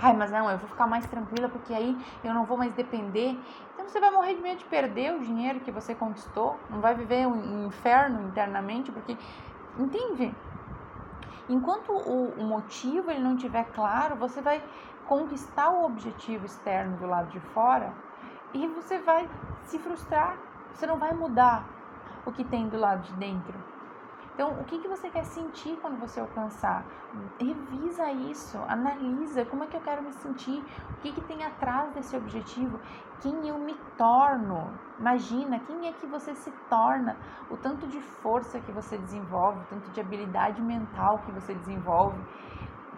Ai, 0.00 0.12
mas 0.16 0.30
não, 0.30 0.50
eu 0.50 0.58
vou 0.58 0.68
ficar 0.68 0.86
mais 0.86 1.06
tranquila 1.06 1.48
porque 1.48 1.72
aí 1.72 1.96
eu 2.24 2.34
não 2.34 2.44
vou 2.44 2.56
mais 2.56 2.72
depender. 2.74 3.38
Então 3.74 3.88
você 3.88 4.00
vai 4.00 4.10
morrer 4.10 4.34
de 4.34 4.42
medo 4.42 4.58
de 4.58 4.64
perder 4.64 5.14
o 5.14 5.20
dinheiro 5.20 5.60
que 5.60 5.70
você 5.70 5.94
conquistou, 5.94 6.58
não 6.68 6.80
vai 6.80 6.94
viver 6.94 7.26
um 7.26 7.66
inferno 7.66 8.26
internamente, 8.26 8.90
porque 8.90 9.16
entende? 9.78 10.34
Enquanto 11.48 11.92
o, 11.92 12.44
motivo 12.44 13.10
ele 13.10 13.20
não 13.20 13.34
estiver 13.34 13.64
claro, 13.72 14.16
você 14.16 14.40
vai 14.42 14.62
conquistar 15.06 15.70
o 15.70 15.84
objetivo 15.84 16.44
externo 16.44 16.98
do 16.98 17.06
lado 17.06 17.30
de 17.30 17.40
fora 17.40 17.92
e 18.52 18.66
você 18.66 18.98
vai 18.98 19.28
se 19.64 19.78
frustrar. 19.78 20.36
Você 20.72 20.86
não 20.86 20.98
vai 20.98 21.12
mudar 21.14 21.66
o 22.26 22.32
que 22.32 22.44
tem 22.44 22.68
do 22.68 22.78
lado 22.78 23.02
de 23.02 23.12
dentro. 23.14 23.67
Então, 24.38 24.52
o 24.52 24.64
que, 24.66 24.78
que 24.78 24.86
você 24.86 25.10
quer 25.10 25.24
sentir 25.24 25.76
quando 25.82 25.98
você 25.98 26.20
alcançar? 26.20 26.86
Revisa 27.40 28.08
isso, 28.12 28.56
analisa 28.68 29.44
como 29.44 29.64
é 29.64 29.66
que 29.66 29.76
eu 29.76 29.80
quero 29.80 30.00
me 30.00 30.12
sentir, 30.12 30.64
o 30.92 30.94
que, 31.00 31.10
que 31.10 31.20
tem 31.22 31.42
atrás 31.42 31.92
desse 31.92 32.16
objetivo, 32.16 32.78
quem 33.20 33.48
eu 33.48 33.58
me 33.58 33.74
torno. 33.96 34.72
Imagina 34.96 35.58
quem 35.58 35.88
é 35.88 35.92
que 35.92 36.06
você 36.06 36.36
se 36.36 36.52
torna, 36.70 37.16
o 37.50 37.56
tanto 37.56 37.88
de 37.88 38.00
força 38.00 38.60
que 38.60 38.70
você 38.70 38.96
desenvolve, 38.96 39.58
o 39.58 39.64
tanto 39.64 39.90
de 39.90 40.00
habilidade 40.00 40.62
mental 40.62 41.18
que 41.26 41.32
você 41.32 41.52
desenvolve, 41.54 42.24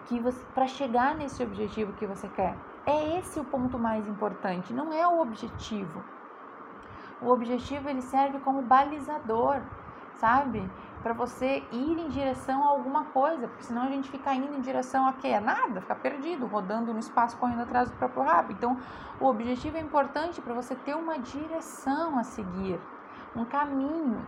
que 0.05 0.21
para 0.53 0.67
chegar 0.67 1.15
nesse 1.15 1.41
objetivo 1.41 1.91
que 1.93 2.05
você 2.05 2.29
quer. 2.29 2.55
É 2.85 3.17
esse 3.17 3.39
o 3.39 3.45
ponto 3.45 3.79
mais 3.79 4.07
importante, 4.07 4.71
não 4.75 4.93
é 4.93 5.07
o 5.07 5.19
objetivo. 5.19 6.03
O 7.19 7.31
objetivo 7.31 7.89
ele 7.89 8.01
serve 8.03 8.39
como 8.41 8.61
balizador, 8.61 9.59
sabe? 10.13 10.69
Para 11.01 11.13
você 11.13 11.63
ir 11.71 11.99
em 11.99 12.09
direção 12.09 12.63
a 12.63 12.69
alguma 12.69 13.05
coisa, 13.05 13.47
porque 13.47 13.63
senão 13.63 13.83
a 13.83 13.89
gente 13.89 14.09
fica 14.09 14.33
indo 14.33 14.55
em 14.55 14.61
direção 14.61 15.07
a 15.07 15.13
quê? 15.13 15.29
A 15.29 15.41
nada, 15.41 15.81
fica 15.81 15.95
perdido, 15.95 16.45
rodando 16.45 16.93
no 16.93 16.99
espaço, 16.99 17.37
correndo 17.37 17.61
atrás 17.61 17.89
do 17.89 17.97
próprio 17.97 18.23
rabo. 18.23 18.51
Então, 18.51 18.77
o 19.19 19.25
objetivo 19.25 19.77
é 19.77 19.79
importante 19.79 20.39
para 20.41 20.53
você 20.53 20.75
ter 20.75 20.95
uma 20.95 21.17
direção 21.17 22.19
a 22.19 22.23
seguir, 22.23 22.79
um 23.35 23.45
caminho. 23.45 24.25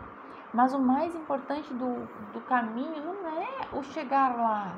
Mas 0.54 0.74
o 0.74 0.80
mais 0.80 1.16
importante 1.16 1.74
do, 1.74 2.08
do 2.32 2.42
caminho 2.42 3.04
não 3.04 3.28
é 3.28 3.68
o 3.72 3.84
chegar 3.84 4.36
lá, 4.36 4.76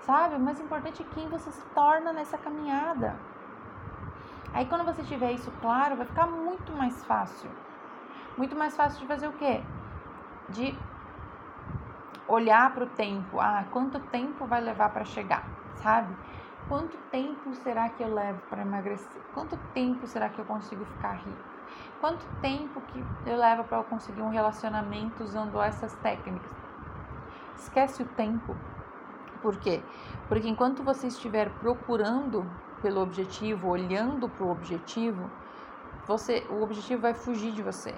sabe? 0.00 0.36
O 0.36 0.40
mais 0.40 0.60
importante 0.60 1.02
é 1.02 1.14
quem 1.14 1.28
você 1.28 1.50
se 1.50 1.64
torna 1.74 2.12
nessa 2.12 2.38
caminhada. 2.38 3.16
Aí, 4.54 4.66
quando 4.66 4.84
você 4.84 5.02
tiver 5.02 5.32
isso 5.32 5.50
claro, 5.62 5.96
vai 5.96 6.06
ficar 6.06 6.26
muito 6.26 6.72
mais 6.72 7.02
fácil. 7.04 7.50
Muito 8.36 8.54
mais 8.56 8.76
fácil 8.76 9.00
de 9.00 9.06
fazer 9.06 9.28
o 9.28 9.32
quê? 9.32 9.62
De 10.48 10.74
olhar 12.28 12.72
para 12.74 12.84
o 12.84 12.88
tempo. 12.88 13.40
Ah, 13.40 13.64
quanto 13.70 13.98
tempo 14.00 14.46
vai 14.46 14.60
levar 14.60 14.90
para 14.90 15.04
chegar, 15.04 15.44
sabe? 15.82 16.14
Quanto 16.68 16.96
tempo 17.10 17.54
será 17.56 17.88
que 17.88 18.02
eu 18.02 18.14
levo 18.14 18.40
para 18.48 18.62
emagrecer? 18.62 19.20
Quanto 19.34 19.56
tempo 19.74 20.06
será 20.06 20.28
que 20.28 20.38
eu 20.38 20.44
consigo 20.44 20.84
ficar 20.84 21.12
rico? 21.12 21.52
Quanto 22.00 22.24
tempo 22.40 22.80
que 22.80 23.04
eu 23.26 23.36
levo 23.36 23.64
para 23.64 23.78
eu 23.78 23.84
conseguir 23.84 24.22
um 24.22 24.28
relacionamento 24.28 25.22
usando 25.22 25.60
essas 25.60 25.92
técnicas? 25.96 26.50
Esquece 27.58 28.02
o 28.02 28.06
tempo. 28.06 28.56
Por 29.40 29.56
quê? 29.56 29.80
Porque 30.28 30.48
enquanto 30.48 30.82
você 30.82 31.08
estiver 31.08 31.50
procurando 31.60 32.46
pelo 32.80 33.00
objetivo, 33.00 33.68
olhando 33.68 34.28
para 34.28 34.44
o 34.44 34.50
objetivo, 34.50 35.30
você, 36.06 36.46
o 36.50 36.62
objetivo 36.62 37.02
vai 37.02 37.14
fugir 37.14 37.52
de 37.52 37.62
você. 37.62 37.94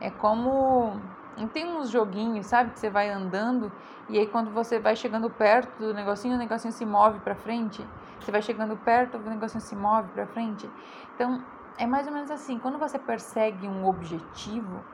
É 0.00 0.10
como 0.10 1.00
não 1.36 1.48
tem 1.48 1.66
uns 1.66 1.90
joguinhos, 1.90 2.46
sabe? 2.46 2.70
Que 2.70 2.78
você 2.78 2.90
vai 2.90 3.08
andando 3.08 3.72
e 4.08 4.18
aí 4.18 4.26
quando 4.26 4.50
você 4.50 4.78
vai 4.78 4.96
chegando 4.96 5.30
perto 5.30 5.78
do 5.78 5.94
negocinho, 5.94 6.34
o 6.34 6.38
negocinho 6.38 6.72
se 6.72 6.84
move 6.84 7.20
para 7.20 7.34
frente. 7.34 7.86
Você 8.20 8.30
vai 8.30 8.42
chegando 8.42 8.76
perto, 8.76 9.16
o 9.16 9.20
negocinho 9.20 9.60
se 9.60 9.74
move 9.74 10.08
para 10.12 10.26
frente. 10.26 10.68
Então, 11.14 11.42
é 11.78 11.86
mais 11.86 12.06
ou 12.06 12.12
menos 12.12 12.30
assim. 12.30 12.58
Quando 12.58 12.78
você 12.78 12.98
persegue 12.98 13.66
um 13.66 13.86
objetivo, 13.86 14.84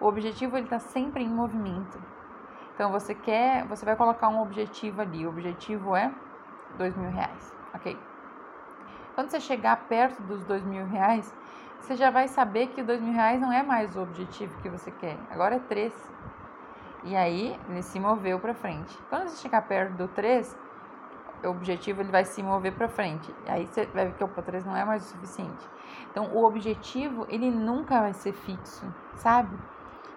o 0.00 0.06
objetivo 0.06 0.56
ele 0.56 0.64
está 0.64 0.78
sempre 0.78 1.22
em 1.22 1.28
movimento. 1.28 2.00
Então, 2.74 2.90
você 2.90 3.14
quer, 3.14 3.66
você 3.66 3.84
vai 3.84 3.96
colocar 3.96 4.28
um 4.28 4.40
objetivo 4.40 5.02
ali. 5.02 5.26
O 5.26 5.28
objetivo 5.28 5.94
é 5.94 6.10
dois 6.78 6.96
mil 6.96 7.10
reais, 7.10 7.54
ok? 7.74 7.98
Quando 9.20 9.32
você 9.32 9.40
chegar 9.40 9.76
perto 9.86 10.22
dos 10.22 10.42
dois 10.46 10.64
mil 10.64 10.86
reais, 10.86 11.30
você 11.78 11.94
já 11.94 12.08
vai 12.08 12.26
saber 12.26 12.68
que 12.68 12.82
dois 12.82 13.02
mil 13.02 13.12
reais 13.12 13.38
não 13.38 13.52
é 13.52 13.62
mais 13.62 13.94
o 13.94 14.00
objetivo 14.00 14.58
que 14.62 14.68
você 14.70 14.90
quer. 14.90 15.18
Agora 15.30 15.56
é 15.56 15.58
três. 15.58 15.92
E 17.04 17.14
aí 17.14 17.54
ele 17.68 17.82
se 17.82 18.00
moveu 18.00 18.40
para 18.40 18.54
frente. 18.54 18.96
Quando 19.10 19.28
você 19.28 19.36
chegar 19.42 19.60
perto 19.68 19.92
do 19.92 20.08
três, 20.08 20.56
o 21.44 21.48
objetivo 21.48 22.00
ele 22.00 22.10
vai 22.10 22.24
se 22.24 22.42
mover 22.42 22.72
para 22.72 22.88
frente. 22.88 23.30
Aí 23.46 23.66
você 23.66 23.84
vai 23.92 24.06
ver 24.06 24.14
que 24.14 24.24
o 24.24 24.28
3 24.28 24.64
não 24.64 24.74
é 24.74 24.86
mais 24.86 25.04
o 25.04 25.08
suficiente. 25.10 25.68
Então 26.10 26.30
o 26.32 26.42
objetivo 26.42 27.26
ele 27.28 27.50
nunca 27.50 28.00
vai 28.00 28.14
ser 28.14 28.32
fixo, 28.32 28.86
sabe? 29.16 29.54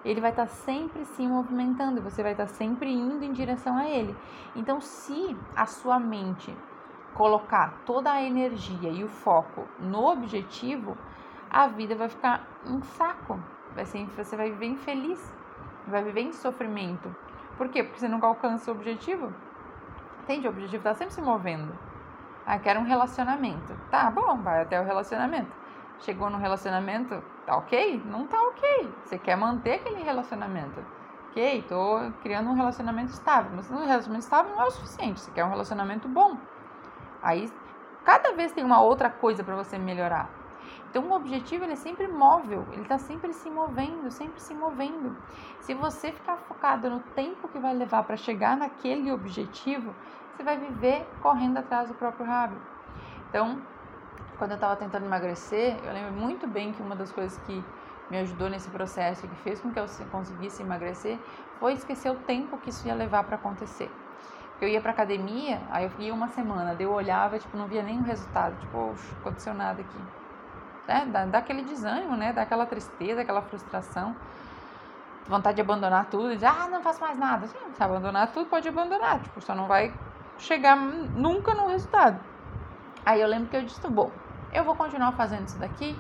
Ele 0.06 0.22
vai 0.22 0.30
estar 0.30 0.46
tá 0.46 0.48
sempre 0.48 1.04
se 1.04 1.28
movimentando, 1.28 2.02
você 2.02 2.24
vai 2.24 2.32
estar 2.32 2.46
tá 2.46 2.54
sempre 2.54 2.90
indo 2.90 3.26
em 3.26 3.34
direção 3.34 3.76
a 3.76 3.86
ele. 3.86 4.16
Então 4.56 4.80
se 4.80 5.38
a 5.58 5.66
sua 5.66 6.00
mente 6.00 6.56
colocar 7.14 7.82
toda 7.86 8.12
a 8.12 8.22
energia 8.22 8.90
e 8.90 9.04
o 9.04 9.08
foco 9.08 9.68
no 9.80 10.06
objetivo, 10.06 10.98
a 11.50 11.68
vida 11.68 11.96
vai 11.96 12.10
ficar 12.10 12.48
um 12.66 12.82
saco. 12.82 13.40
Vai 13.76 13.86
ser, 13.86 14.06
você 14.08 14.36
vai 14.36 14.52
viver 14.52 14.68
infeliz, 14.68 15.36
vai 15.88 16.04
viver 16.04 16.22
em 16.22 16.34
sofrimento. 16.34 17.16
Por 17.58 17.70
quê? 17.70 17.84
Porque 17.84 18.00
você 18.00 18.08
nunca 18.08 18.28
alcança 18.28 18.72
o 18.72 18.76
objetivo. 18.76 19.34
Entende? 20.24 20.48
O 20.48 20.52
objetivo 20.52 20.78
está 20.78 20.94
sempre 20.94 21.14
se 21.14 21.22
movendo. 21.22 21.78
Ah, 22.46 22.60
quero 22.60 22.80
um 22.80 22.84
relacionamento. 22.84 23.74
Tá 23.90 24.10
bom, 24.10 24.38
vai 24.38 24.62
até 24.62 24.80
o 24.80 24.84
relacionamento. 24.84 25.52
Chegou 26.00 26.30
no 26.30 26.38
relacionamento, 26.38 27.24
tá 27.46 27.56
ok? 27.56 28.02
Não 28.06 28.28
tá 28.28 28.42
ok. 28.42 28.94
Você 29.04 29.18
quer 29.18 29.38
manter 29.38 29.76
aquele 29.76 30.04
relacionamento. 30.04 30.84
Ok, 31.30 31.64
tô 31.68 32.12
criando 32.22 32.50
um 32.50 32.54
relacionamento 32.54 33.12
estável. 33.12 33.52
Mas 33.56 33.70
um 33.72 33.86
relacionamento 33.86 34.24
estável 34.24 34.52
não 34.54 34.62
é 34.62 34.66
o 34.66 34.72
suficiente. 34.72 35.20
Você 35.20 35.32
quer 35.32 35.46
um 35.46 35.50
relacionamento 35.50 36.08
bom. 36.08 36.38
Aí, 37.24 37.50
cada 38.04 38.34
vez 38.34 38.52
tem 38.52 38.64
uma 38.64 38.82
outra 38.82 39.10
coisa 39.10 39.44
para 39.44 39.56
você 39.56 39.78
melhorar. 39.78 40.30
Então, 40.90 41.06
o 41.10 41.14
objetivo 41.14 41.64
ele 41.64 41.74
é 41.74 41.78
sempre 41.78 42.08
móvel, 42.08 42.68
ele 42.72 42.84
está 42.84 43.00
sempre 43.00 43.34
se 43.34 43.50
movendo, 43.50 44.12
sempre 44.12 44.40
se 44.40 44.54
movendo. 44.54 45.18
Se 45.62 45.74
você 45.74 46.12
ficar 46.12 46.38
focado 46.38 46.90
no 46.90 47.00
tempo 47.00 47.48
que 47.48 47.58
vai 47.58 47.74
levar 47.74 48.04
para 48.04 48.16
chegar 48.16 48.56
naquele 48.56 49.12
objetivo, 49.12 49.96
você 50.32 50.44
vai 50.44 50.58
viver 50.58 51.08
correndo 51.22 51.58
atrás 51.58 51.88
do 51.88 51.96
próprio 51.96 52.26
rabo. 52.26 52.58
Então, 53.30 53.60
quando 54.38 54.52
eu 54.52 54.56
estava 54.56 54.76
tentando 54.76 55.06
emagrecer, 55.06 55.78
eu 55.84 55.94
lembro 55.94 56.12
muito 56.12 56.46
bem 56.46 56.74
que 56.74 56.82
uma 56.82 56.96
das 56.96 57.12
coisas 57.12 57.38
que 57.40 57.64
me 58.12 58.18
ajudou 58.20 58.50
nesse 58.50 58.70
processo, 58.70 59.28
que 59.28 59.36
fez 59.38 59.62
com 59.62 59.72
que 59.72 59.80
eu 59.80 59.86
conseguisse 60.12 60.62
emagrecer, 60.62 61.18
foi 61.60 61.74
esquecer 61.74 62.12
o 62.12 62.16
tempo 62.16 62.58
que 62.58 62.70
isso 62.70 62.88
ia 62.88 62.94
levar 62.94 63.24
para 63.24 63.38
acontecer. 63.38 63.90
Eu 64.64 64.70
ia 64.70 64.80
pra 64.80 64.92
academia, 64.92 65.60
aí 65.70 65.84
eu 65.84 65.92
ia 66.00 66.14
uma 66.14 66.30
semana, 66.30 66.74
daí 66.74 66.86
eu 66.86 66.92
olhava, 66.94 67.38
tipo, 67.38 67.58
não 67.58 67.68
via 67.68 67.84
nenhum 67.84 68.04
resultado, 68.04 68.58
tipo, 68.62 68.78
não 68.78 68.96
aconteceu 69.20 69.54
nada 69.54 69.82
aqui. 69.82 70.00
É, 70.88 71.06
dá, 71.06 71.26
dá 71.26 71.40
aquele 71.40 71.64
desânimo, 71.64 72.16
né? 72.16 72.32
Dá 72.32 72.44
aquela 72.44 72.66
tristeza, 72.66 73.20
aquela 73.20 73.42
frustração, 73.42 74.16
vontade 75.28 75.58
de 75.58 75.62
abandonar 75.62 76.10
tudo, 76.10 76.34
dizer, 76.34 76.46
ah, 76.46 76.70
não 76.70 76.82
faço 76.82 77.02
mais 77.02 77.20
nada. 77.20 77.46
Sim, 77.46 77.74
se 77.74 77.84
abandonar 77.84 78.32
tudo, 78.32 78.50
pode 78.50 78.66
abandonar, 78.70 79.20
tipo, 79.20 79.42
só 79.42 79.54
não 79.54 79.68
vai 79.68 79.94
chegar 80.38 80.78
nunca 80.78 81.54
no 81.56 81.68
resultado. 81.68 82.24
Aí 83.06 83.20
eu 83.20 83.28
lembro 83.28 83.50
que 83.50 83.58
eu 83.58 83.64
disse, 83.64 83.86
bom, 83.90 84.10
eu 84.54 84.64
vou 84.64 84.78
continuar 84.78 85.12
fazendo 85.12 85.46
isso 85.46 85.60
daqui 85.60 85.94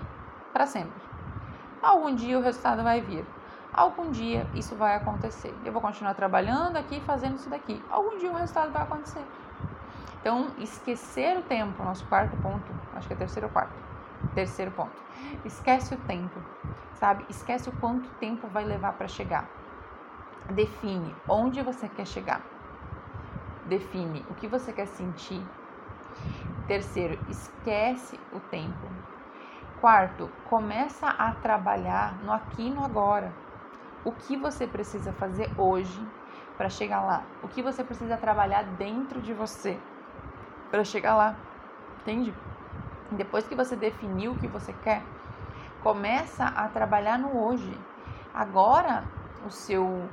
para 0.53 0.65
sempre. 0.65 1.01
Algum 1.82 2.15
dia 2.15 2.39
o 2.39 2.41
resultado 2.41 2.82
vai 2.82 3.01
vir. 3.01 3.25
Algum 3.74 4.12
dia 4.12 4.48
isso 4.53 4.75
vai 4.75 4.96
acontecer. 4.96 5.53
Eu 5.65 5.72
vou 5.72 5.82
continuar 5.82 6.13
trabalhando 6.13 6.77
aqui, 6.77 7.00
fazendo 7.01 7.36
isso 7.36 7.50
daqui. 7.50 7.84
Algum 7.89 8.18
dia 8.18 8.32
o 8.32 8.36
resultado 8.36 8.72
vai 8.72 8.84
acontecer. 8.84 9.25
Então, 10.20 10.51
esquecer 10.60 11.38
o 11.38 11.42
tempo, 11.42 11.84
nosso 11.84 12.06
quarto 12.06 12.36
ponto, 12.38 12.72
acho 12.96 13.08
que 13.08 13.13
é 13.13 13.18
terceiro 13.18 13.48
ou 13.48 13.53
quarto. 13.53 13.74
Terceiro 14.34 14.72
ponto. 14.72 15.01
Esquece 15.44 15.94
o 15.94 15.98
tempo, 15.98 16.39
sabe? 16.94 17.25
Esquece 17.30 17.68
o 17.68 17.72
quanto 17.74 18.08
tempo 18.20 18.48
vai 18.48 18.63
levar 18.63 18.94
para 18.94 19.08
chegar. 19.08 19.50
Define 20.51 21.13
onde 21.27 21.62
você 21.62 21.89
quer 21.89 22.06
chegar. 22.06 22.42
Define 23.65 24.25
o 24.30 24.34
que 24.36 24.48
você 24.48 24.72
quer 24.72 24.88
sentir, 24.88 25.44
Terceiro, 26.68 27.20
esquece 27.30 28.20
o 28.32 28.39
tempo. 28.39 28.88
Quarto, 29.82 30.30
começa 30.50 31.08
a 31.08 31.34
trabalhar 31.34 32.15
no 32.24 32.32
aqui 32.32 32.68
e 32.68 32.70
no 32.70 32.84
agora. 32.84 33.34
O 34.05 34.12
que 34.12 34.36
você 34.36 34.67
precisa 34.67 35.12
fazer 35.13 35.50
hoje 35.57 36.05
para 36.57 36.69
chegar 36.69 37.01
lá? 37.01 37.24
O 37.41 37.48
que 37.48 37.62
você 37.62 37.83
precisa 37.83 38.17
trabalhar 38.17 38.63
dentro 38.63 39.22
de 39.22 39.33
você 39.33 39.79
para 40.69 40.83
chegar 40.83 41.15
lá? 41.15 41.36
Entende? 42.01 42.33
Depois 43.12 43.48
que 43.48 43.55
você 43.55 43.75
definiu 43.75 44.33
o 44.33 44.38
que 44.38 44.48
você 44.48 44.74
quer, 44.83 45.01
começa 45.81 46.45
a 46.45 46.67
trabalhar 46.67 47.17
no 47.17 47.45
hoje. 47.45 47.77
Agora, 48.33 49.03
o 49.45 49.50
seu 49.50 50.10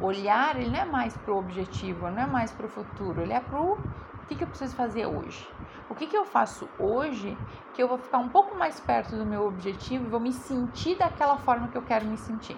olhar 0.00 0.56
ele 0.56 0.70
não 0.70 0.80
é 0.80 0.84
mais 0.84 1.16
para 1.16 1.32
o 1.32 1.38
objetivo, 1.38 2.08
não 2.10 2.22
é 2.22 2.26
mais 2.26 2.52
para 2.52 2.66
o 2.66 2.68
futuro, 2.68 3.20
ele 3.22 3.32
é 3.32 3.40
para 3.40 3.60
o 3.60 3.78
que, 4.26 4.34
que 4.34 4.42
eu 4.42 4.48
preciso 4.48 4.74
fazer 4.74 5.06
hoje? 5.06 5.48
O 5.88 5.94
que, 5.94 6.06
que 6.06 6.16
eu 6.16 6.24
faço 6.24 6.68
hoje 6.78 7.38
que 7.74 7.82
eu 7.82 7.86
vou 7.86 7.96
ficar 7.96 8.18
um 8.18 8.28
pouco 8.28 8.56
mais 8.56 8.80
perto 8.80 9.16
do 9.16 9.24
meu 9.24 9.46
objetivo 9.46 10.04
e 10.04 10.08
vou 10.08 10.18
me 10.18 10.32
sentir 10.32 10.96
daquela 10.96 11.36
forma 11.36 11.68
que 11.68 11.78
eu 11.78 11.82
quero 11.82 12.04
me 12.04 12.16
sentir? 12.16 12.56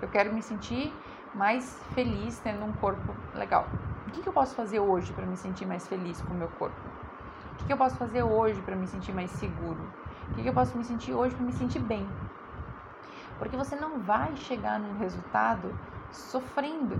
Eu 0.00 0.08
quero 0.08 0.32
me 0.32 0.42
sentir 0.42 0.92
mais 1.34 1.76
feliz 1.94 2.38
tendo 2.38 2.64
um 2.64 2.72
corpo 2.74 3.14
legal. 3.34 3.66
O 4.06 4.10
que, 4.10 4.22
que 4.22 4.28
eu 4.28 4.32
posso 4.32 4.54
fazer 4.54 4.80
hoje 4.80 5.12
para 5.12 5.26
me 5.26 5.36
sentir 5.36 5.66
mais 5.66 5.86
feliz 5.86 6.20
com 6.22 6.34
o 6.34 6.36
meu 6.36 6.48
corpo? 6.58 6.76
O 7.52 7.58
que, 7.58 7.66
que 7.66 7.72
eu 7.72 7.76
posso 7.76 7.96
fazer 7.96 8.22
hoje 8.22 8.60
para 8.62 8.76
me 8.76 8.86
sentir 8.86 9.12
mais 9.12 9.30
seguro? 9.30 9.78
O 10.30 10.34
que, 10.34 10.42
que 10.42 10.48
eu 10.48 10.52
posso 10.52 10.76
me 10.78 10.84
sentir 10.84 11.12
hoje 11.12 11.34
para 11.34 11.44
me 11.44 11.52
sentir 11.52 11.80
bem? 11.80 12.06
Porque 13.38 13.56
você 13.56 13.76
não 13.76 13.98
vai 13.98 14.34
chegar 14.36 14.78
num 14.78 14.98
resultado 14.98 15.74
sofrendo. 16.12 16.98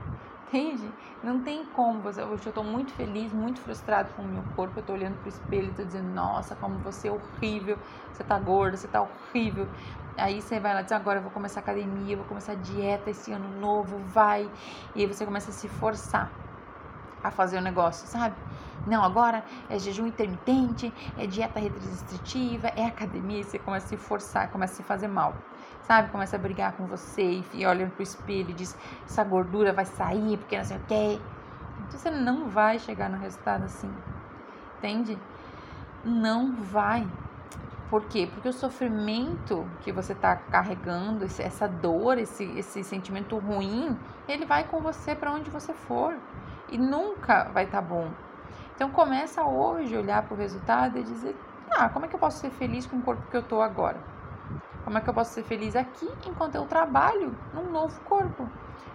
Entende? 0.48 0.90
Não 1.22 1.40
tem 1.40 1.64
como. 1.66 2.00
Você, 2.00 2.22
hoje 2.22 2.46
eu 2.46 2.52
tô 2.52 2.64
muito 2.64 2.92
feliz, 2.92 3.32
muito 3.32 3.60
frustrado 3.60 4.08
com 4.16 4.22
o 4.22 4.26
meu 4.26 4.42
corpo. 4.56 4.78
Eu 4.78 4.82
tô 4.82 4.94
olhando 4.94 5.16
pro 5.20 5.28
espelho 5.28 5.68
e 5.68 5.72
tô 5.72 5.84
dizendo, 5.84 6.08
nossa, 6.08 6.54
como 6.56 6.78
você 6.78 7.08
é 7.08 7.12
horrível. 7.12 7.78
Você 8.12 8.24
tá 8.24 8.38
gorda, 8.38 8.76
você 8.76 8.88
tá 8.88 9.02
horrível. 9.02 9.68
Aí 10.18 10.42
você 10.42 10.58
vai 10.60 10.74
lá 10.74 10.82
dizer, 10.82 10.96
agora 10.96 11.18
eu 11.18 11.22
vou 11.22 11.30
começar 11.30 11.60
academia, 11.60 12.14
eu 12.14 12.18
vou 12.18 12.26
começar 12.26 12.54
dieta 12.56 13.10
esse 13.10 13.32
ano 13.32 13.48
novo, 13.60 13.98
vai. 13.98 14.50
E 14.94 15.02
aí 15.02 15.06
você 15.06 15.24
começa 15.24 15.50
a 15.50 15.54
se 15.54 15.68
forçar 15.68 16.30
a 17.22 17.30
fazer 17.30 17.58
o 17.58 17.60
negócio, 17.60 18.06
sabe? 18.06 18.36
Não, 18.86 19.02
agora 19.02 19.44
é 19.68 19.78
jejum 19.78 20.06
intermitente, 20.06 20.92
é 21.16 21.26
dieta 21.26 21.58
restritiva, 21.58 22.68
é 22.68 22.86
academia, 22.86 23.40
e 23.40 23.44
você 23.44 23.58
começa 23.58 23.86
a 23.86 23.88
se 23.88 23.96
forçar, 23.96 24.50
começa 24.50 24.74
a 24.74 24.76
se 24.76 24.82
fazer 24.82 25.08
mal 25.08 25.34
sabe? 25.88 26.10
Começa 26.10 26.36
a 26.36 26.38
brigar 26.38 26.72
com 26.72 26.86
você 26.86 27.42
e 27.54 27.64
olha 27.64 27.86
pro 27.86 28.02
espelho 28.02 28.50
e 28.50 28.52
diz: 28.52 28.76
essa 29.06 29.24
gordura 29.24 29.72
vai 29.72 29.86
sair 29.86 30.36
porque 30.36 30.56
não 30.56 30.64
sei 30.64 30.76
o 30.76 30.80
quê. 30.86 31.20
Então 31.86 31.98
você 31.98 32.10
não 32.10 32.48
vai 32.48 32.78
chegar 32.78 33.08
no 33.08 33.16
resultado 33.16 33.64
assim, 33.64 33.90
entende? 34.76 35.18
Não 36.04 36.54
vai. 36.54 37.06
Por 37.90 38.04
quê? 38.04 38.28
Porque 38.30 38.48
o 38.48 38.52
sofrimento 38.52 39.66
que 39.80 39.90
você 39.90 40.12
está 40.12 40.36
carregando, 40.36 41.24
essa 41.24 41.66
dor, 41.66 42.18
esse, 42.18 42.44
esse 42.58 42.84
sentimento 42.84 43.38
ruim, 43.38 43.98
ele 44.28 44.44
vai 44.44 44.64
com 44.64 44.80
você 44.80 45.14
para 45.14 45.32
onde 45.32 45.48
você 45.48 45.72
for 45.72 46.14
e 46.68 46.76
nunca 46.76 47.44
vai 47.44 47.64
estar 47.64 47.80
tá 47.80 47.88
bom. 47.88 48.10
Então 48.74 48.90
começa 48.90 49.42
hoje 49.42 49.96
a 49.96 50.00
olhar 50.00 50.22
para 50.22 50.34
o 50.34 50.36
resultado 50.36 50.98
e 50.98 51.02
dizer: 51.02 51.34
ah, 51.70 51.88
como 51.88 52.04
é 52.04 52.08
que 52.08 52.14
eu 52.14 52.20
posso 52.20 52.38
ser 52.40 52.50
feliz 52.50 52.86
com 52.86 52.98
o 52.98 53.02
corpo 53.02 53.22
que 53.30 53.36
eu 53.36 53.42
tô 53.42 53.62
agora? 53.62 53.96
Como 54.84 54.98
é 54.98 55.00
que 55.00 55.08
eu 55.08 55.14
posso 55.14 55.32
ser 55.32 55.42
feliz 55.42 55.74
aqui 55.74 56.08
enquanto 56.26 56.54
eu 56.54 56.66
trabalho 56.66 57.34
num 57.54 57.70
novo 57.70 57.98
corpo? 58.02 58.48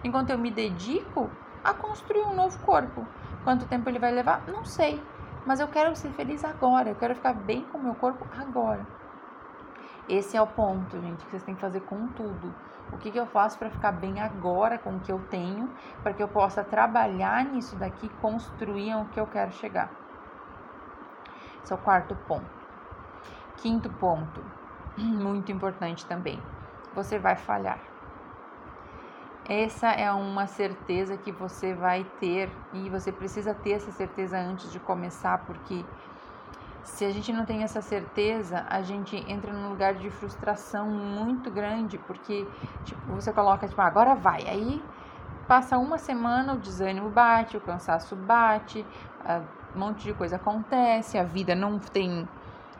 Enquanto 0.04 0.30
eu 0.30 0.38
me 0.38 0.50
dedico 0.50 1.28
a 1.64 1.72
construir 1.72 2.22
um 2.22 2.34
novo 2.34 2.58
corpo. 2.60 3.06
Quanto 3.42 3.66
tempo 3.66 3.88
ele 3.88 3.98
vai 3.98 4.12
levar? 4.12 4.44
Não 4.46 4.64
sei. 4.64 5.02
Mas 5.46 5.60
eu 5.60 5.68
quero 5.68 5.94
ser 5.94 6.10
feliz 6.10 6.44
agora. 6.44 6.90
Eu 6.90 6.94
quero 6.94 7.14
ficar 7.14 7.34
bem 7.34 7.62
com 7.64 7.78
o 7.78 7.82
meu 7.82 7.94
corpo 7.94 8.26
agora. 8.38 8.84
Esse 10.08 10.36
é 10.36 10.42
o 10.42 10.46
ponto, 10.46 11.00
gente, 11.00 11.24
que 11.24 11.30
vocês 11.30 11.42
têm 11.42 11.54
que 11.54 11.60
fazer 11.60 11.80
com 11.80 12.06
tudo. 12.08 12.54
O 12.92 12.98
que, 12.98 13.10
que 13.10 13.18
eu 13.18 13.26
faço 13.26 13.58
para 13.58 13.70
ficar 13.70 13.92
bem 13.92 14.20
agora 14.20 14.78
com 14.78 14.96
o 14.96 15.00
que 15.00 15.10
eu 15.10 15.18
tenho, 15.30 15.68
para 16.02 16.12
que 16.12 16.22
eu 16.22 16.28
possa 16.28 16.62
trabalhar 16.62 17.44
nisso 17.44 17.74
daqui, 17.76 18.08
construir 18.20 18.94
o 18.94 19.06
que 19.06 19.18
eu 19.18 19.26
quero 19.26 19.50
chegar. 19.52 19.90
Esse 21.62 21.72
é 21.72 21.76
o 21.76 21.78
quarto 21.78 22.14
ponto. 22.28 22.44
Quinto 23.56 23.88
ponto 23.88 24.40
muito 24.98 25.50
importante 25.50 26.04
também. 26.06 26.38
Você 26.94 27.18
vai 27.18 27.34
falhar. 27.34 27.93
Essa 29.46 29.88
é 29.88 30.10
uma 30.10 30.46
certeza 30.46 31.18
que 31.18 31.30
você 31.30 31.74
vai 31.74 32.04
ter 32.18 32.50
e 32.72 32.88
você 32.88 33.12
precisa 33.12 33.52
ter 33.52 33.72
essa 33.72 33.92
certeza 33.92 34.38
antes 34.38 34.72
de 34.72 34.80
começar, 34.80 35.38
porque 35.44 35.84
se 36.82 37.04
a 37.04 37.10
gente 37.10 37.30
não 37.30 37.44
tem 37.44 37.62
essa 37.62 37.82
certeza, 37.82 38.64
a 38.70 38.80
gente 38.80 39.16
entra 39.30 39.52
num 39.52 39.68
lugar 39.68 39.94
de 39.94 40.08
frustração 40.08 40.88
muito 40.88 41.50
grande, 41.50 41.98
porque 41.98 42.46
tipo, 42.84 43.12
você 43.12 43.32
coloca 43.32 43.68
tipo, 43.68 43.80
ah, 43.82 43.86
agora 43.86 44.14
vai, 44.14 44.48
aí 44.48 44.82
passa 45.46 45.76
uma 45.76 45.98
semana, 45.98 46.54
o 46.54 46.58
desânimo 46.58 47.10
bate, 47.10 47.56
o 47.56 47.60
cansaço 47.60 48.16
bate, 48.16 48.84
um 49.74 49.78
monte 49.78 50.04
de 50.04 50.14
coisa 50.14 50.36
acontece, 50.36 51.18
a 51.18 51.24
vida 51.24 51.54
não 51.54 51.78
tem 51.78 52.26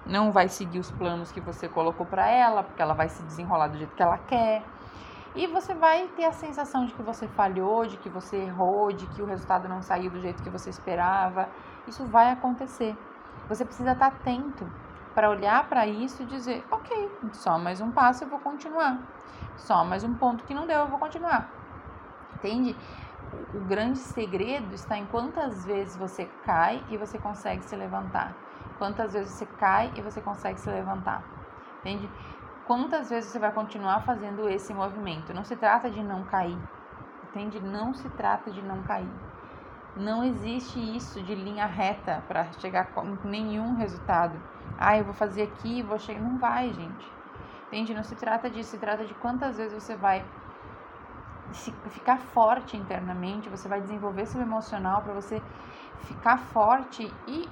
não 0.07 0.31
vai 0.31 0.49
seguir 0.49 0.79
os 0.79 0.91
planos 0.91 1.33
que 1.33 1.41
você 1.41 1.67
colocou 1.67 2.05
para 2.05 2.29
ela, 2.29 2.63
porque 2.63 2.81
ela 2.81 2.93
vai 2.93 3.09
se 3.09 3.23
desenrolar 3.23 3.69
do 3.69 3.79
jeito 3.79 3.95
que 3.95 4.03
ela 4.03 4.19
quer. 4.19 4.63
E 5.35 5.49
você 5.49 5.75
vai 5.75 6.07
ter 6.17 6.25
a 6.27 6.33
sensação 6.33 6.87
de 6.87 6.95
que 6.95 7.03
você 7.03 7.27
falhou, 7.27 7.87
de 7.87 7.97
que 7.97 8.09
você 8.09 8.37
errou, 8.37 8.93
de 8.93 9.05
que 9.09 9.21
o 9.21 9.27
resultado 9.27 9.69
não 9.69 9.83
saiu 9.83 10.11
do 10.11 10.21
jeito 10.21 10.43
que 10.43 10.51
você 10.51 10.71
esperava. 10.71 11.49
Isso 11.89 12.05
vai 12.05 12.31
acontecer. 12.31 12.97
Você 13.49 13.65
precisa 13.65 13.93
estar 13.93 14.07
atento 14.07 14.65
para 15.13 15.29
olhar 15.29 15.69
para 15.69 15.87
isso 15.87 16.23
e 16.23 16.27
dizer: 16.27 16.65
ok, 16.71 17.11
só 17.33 17.59
mais 17.59 17.81
um 17.81 17.91
passo 17.91 18.23
eu 18.23 18.29
vou 18.29 18.39
continuar. 18.39 19.01
Só 19.57 19.85
mais 19.85 20.05
um 20.05 20.15
ponto 20.15 20.45
que 20.45 20.55
não 20.55 20.67
deu, 20.67 20.81
eu 20.81 20.89
vou 20.89 20.99
continuar. 20.99 21.51
Entende? 22.37 22.77
O 23.53 23.61
grande 23.61 23.99
segredo 23.99 24.73
está 24.73 24.97
em 24.97 25.07
quantas 25.07 25.65
vezes 25.65 25.97
você 25.97 26.27
cai 26.45 26.83
e 26.89 26.97
você 26.97 27.19
consegue 27.19 27.65
se 27.65 27.75
levantar. 27.75 28.37
Quantas 28.79 29.13
vezes 29.13 29.33
você 29.33 29.47
cai 29.59 29.93
e 29.97 30.01
você 30.01 30.21
consegue 30.21 30.61
se 30.61 30.71
levantar. 30.71 31.25
Entende? 31.81 32.09
Quantas 32.67 33.11
vezes 33.11 33.31
você 33.31 33.39
vai 33.39 33.53
continuar 33.53 34.01
fazendo 34.01 34.49
esse 34.49 34.73
movimento? 34.73 35.35
Não 35.35 35.45
se 35.45 35.55
trata 35.55 35.91
de 35.91 36.03
não 36.03 36.25
cair. 36.25 36.57
Entende? 37.25 37.61
Não 37.61 37.93
se 37.93 38.09
trata 38.11 38.51
de 38.51 38.63
não 38.63 38.83
cair. 38.85 39.11
Não 39.95 40.25
existe 40.25 40.79
isso 40.79 41.23
de 41.23 41.35
linha 41.35 41.67
reta 41.67 42.23
para 42.27 42.51
chegar 42.53 42.87
com 42.95 43.03
nenhum 43.23 43.75
resultado. 43.75 44.41
Ah, 44.79 44.97
eu 44.97 45.05
vou 45.05 45.13
fazer 45.13 45.43
aqui, 45.43 45.83
vou 45.83 45.99
chegar. 45.99 46.21
Não 46.21 46.39
vai, 46.39 46.73
gente. 46.73 47.13
Entende? 47.67 47.93
Não 47.93 48.03
se 48.03 48.15
trata 48.15 48.49
disso, 48.49 48.71
se 48.71 48.79
trata 48.79 49.05
de 49.05 49.13
quantas 49.15 49.59
vezes 49.59 49.83
você 49.83 49.95
vai 49.95 50.25
ficar 51.91 52.19
forte 52.19 52.77
internamente, 52.77 53.49
você 53.51 53.69
vai 53.69 53.81
desenvolver 53.81 54.27
seu 54.27 54.41
emocional 54.41 55.03
para 55.03 55.13
você 55.13 55.43
ficar 55.99 56.39
forte 56.39 57.13
e 57.29 57.49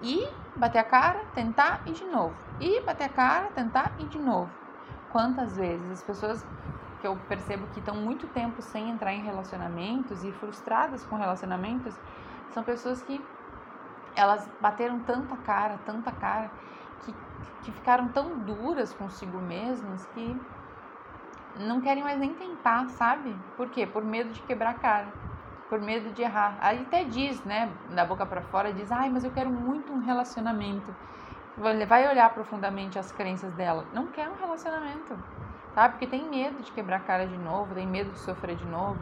ir, 0.00 0.26
bater 0.56 0.78
a 0.78 0.84
cara, 0.84 1.24
tentar 1.34 1.82
e 1.86 1.92
de 1.92 2.04
novo. 2.06 2.36
Ir, 2.58 2.84
bater 2.84 3.04
a 3.04 3.08
cara, 3.08 3.50
tentar 3.50 3.94
e 3.98 4.06
de 4.06 4.18
novo. 4.18 4.54
Quantas 5.08 5.56
vezes 5.56 5.90
as 5.90 6.02
pessoas 6.02 6.44
que 7.00 7.06
eu 7.06 7.16
percebo 7.16 7.66
que 7.68 7.78
estão 7.80 7.96
muito 7.96 8.26
tempo 8.28 8.62
sem 8.62 8.90
entrar 8.90 9.12
em 9.12 9.22
relacionamentos 9.22 10.24
e 10.24 10.32
frustradas 10.32 11.04
com 11.04 11.16
relacionamentos 11.16 11.94
são 12.50 12.62
pessoas 12.64 13.02
que 13.02 13.28
elas 14.14 14.48
bateram 14.60 14.98
tanta 15.00 15.36
cara, 15.36 15.78
tanta 15.78 16.10
cara, 16.10 16.50
que, 17.00 17.14
que 17.62 17.72
ficaram 17.72 18.08
tão 18.08 18.38
duras 18.38 18.94
consigo 18.94 19.40
mesmas 19.40 20.06
que 20.06 20.40
não 21.54 21.80
querem 21.80 22.02
mais 22.02 22.18
nem 22.18 22.34
tentar, 22.34 22.88
sabe? 22.90 23.38
Por 23.56 23.70
quê? 23.70 23.86
Por 23.86 24.04
medo 24.04 24.32
de 24.32 24.42
quebrar 24.42 24.70
a 24.70 24.74
cara, 24.74 25.14
por 25.68 25.80
medo 25.80 26.12
de 26.12 26.22
errar. 26.22 26.56
Aí 26.60 26.82
até 26.82 27.04
diz, 27.04 27.42
né, 27.44 27.70
da 27.90 28.04
boca 28.04 28.24
para 28.24 28.40
fora, 28.42 28.72
diz: 28.72 28.90
"Ai, 28.90 29.08
mas 29.08 29.24
eu 29.24 29.30
quero 29.30 29.50
muito 29.50 29.92
um 29.92 29.98
relacionamento". 29.98 30.94
Vai 31.56 32.08
olhar 32.08 32.28
profundamente 32.34 32.98
as 32.98 33.10
crenças 33.10 33.52
dela. 33.54 33.84
Não 33.92 34.06
quer 34.08 34.28
um 34.28 34.36
relacionamento, 34.36 35.16
sabe? 35.74 35.94
Porque 35.94 36.06
tem 36.06 36.28
medo 36.28 36.62
de 36.62 36.70
quebrar 36.70 36.98
a 36.98 37.00
cara 37.00 37.26
de 37.26 37.36
novo, 37.38 37.74
tem 37.74 37.86
medo 37.86 38.10
de 38.10 38.18
sofrer 38.18 38.56
de 38.56 38.66
novo. 38.66 39.00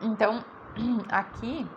Então, 0.00 0.42
aqui 1.12 1.68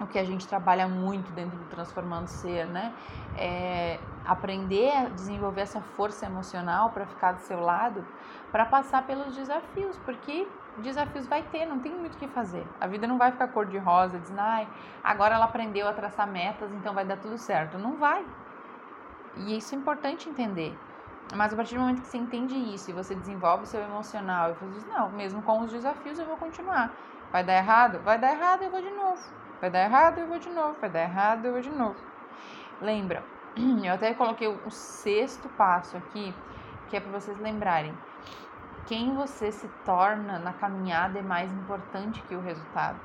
o 0.00 0.06
que 0.06 0.18
a 0.18 0.24
gente 0.24 0.46
trabalha 0.46 0.86
muito 0.86 1.32
dentro 1.32 1.56
do 1.56 1.64
Transformando 1.64 2.28
Ser, 2.28 2.66
né? 2.66 2.92
É 3.36 3.98
aprender 4.24 4.90
a 4.90 5.04
desenvolver 5.04 5.62
essa 5.62 5.80
força 5.96 6.26
emocional 6.26 6.90
para 6.90 7.06
ficar 7.06 7.32
do 7.32 7.40
seu 7.40 7.60
lado, 7.60 8.04
para 8.52 8.66
passar 8.66 9.06
pelos 9.06 9.34
desafios, 9.34 9.96
porque 10.04 10.46
desafios 10.82 11.26
vai 11.26 11.42
ter, 11.42 11.66
não 11.66 11.78
tem 11.78 11.92
muito 11.92 12.14
o 12.14 12.18
que 12.18 12.28
fazer. 12.28 12.66
A 12.80 12.86
vida 12.86 13.06
não 13.06 13.18
vai 13.18 13.32
ficar 13.32 13.48
cor 13.48 13.66
de 13.66 13.78
rosa, 13.78 14.18
dizendo, 14.18 14.40
ai, 14.40 14.68
agora 15.02 15.34
ela 15.34 15.44
aprendeu 15.44 15.88
a 15.88 15.92
traçar 15.92 16.26
metas, 16.26 16.72
então 16.72 16.94
vai 16.94 17.04
dar 17.04 17.16
tudo 17.16 17.38
certo. 17.38 17.78
Não 17.78 17.96
vai. 17.96 18.24
E 19.36 19.56
isso 19.56 19.74
é 19.74 19.78
importante 19.78 20.28
entender. 20.28 20.76
Mas 21.34 21.52
a 21.52 21.56
partir 21.56 21.74
do 21.74 21.80
momento 21.80 22.00
que 22.00 22.08
você 22.08 22.16
entende 22.16 22.54
isso 22.54 22.90
e 22.90 22.94
você 22.94 23.14
desenvolve 23.14 23.64
o 23.64 23.66
seu 23.66 23.80
emocional 23.82 24.50
e 24.50 24.54
você 24.54 24.66
diz, 24.66 24.86
não, 24.86 25.10
mesmo 25.10 25.42
com 25.42 25.60
os 25.60 25.70
desafios 25.70 26.18
eu 26.18 26.24
vou 26.24 26.36
continuar. 26.36 26.92
Vai 27.30 27.44
dar 27.44 27.54
errado? 27.54 28.00
Vai 28.00 28.18
dar 28.18 28.32
errado, 28.32 28.62
eu 28.62 28.70
vou 28.70 28.80
de 28.80 28.90
novo. 28.90 29.20
Vai 29.60 29.70
dar 29.70 29.84
errado, 29.84 30.18
eu 30.18 30.26
vou 30.26 30.38
de 30.38 30.48
novo. 30.48 30.76
Vai 30.80 30.88
dar 30.88 31.02
errado, 31.02 31.44
eu 31.44 31.52
vou 31.52 31.60
de 31.60 31.70
novo. 31.70 31.96
Lembra, 32.80 33.22
eu 33.84 33.92
até 33.92 34.14
coloquei 34.14 34.48
o 34.48 34.70
sexto 34.70 35.48
passo 35.50 35.96
aqui, 35.96 36.34
que 36.88 36.96
é 36.96 37.00
para 37.00 37.12
vocês 37.12 37.38
lembrarem. 37.38 37.94
Quem 38.88 39.14
você 39.14 39.52
se 39.52 39.68
torna 39.84 40.38
na 40.38 40.54
caminhada 40.54 41.18
é 41.18 41.22
mais 41.22 41.52
importante 41.52 42.22
que 42.22 42.34
o 42.34 42.40
resultado. 42.40 42.98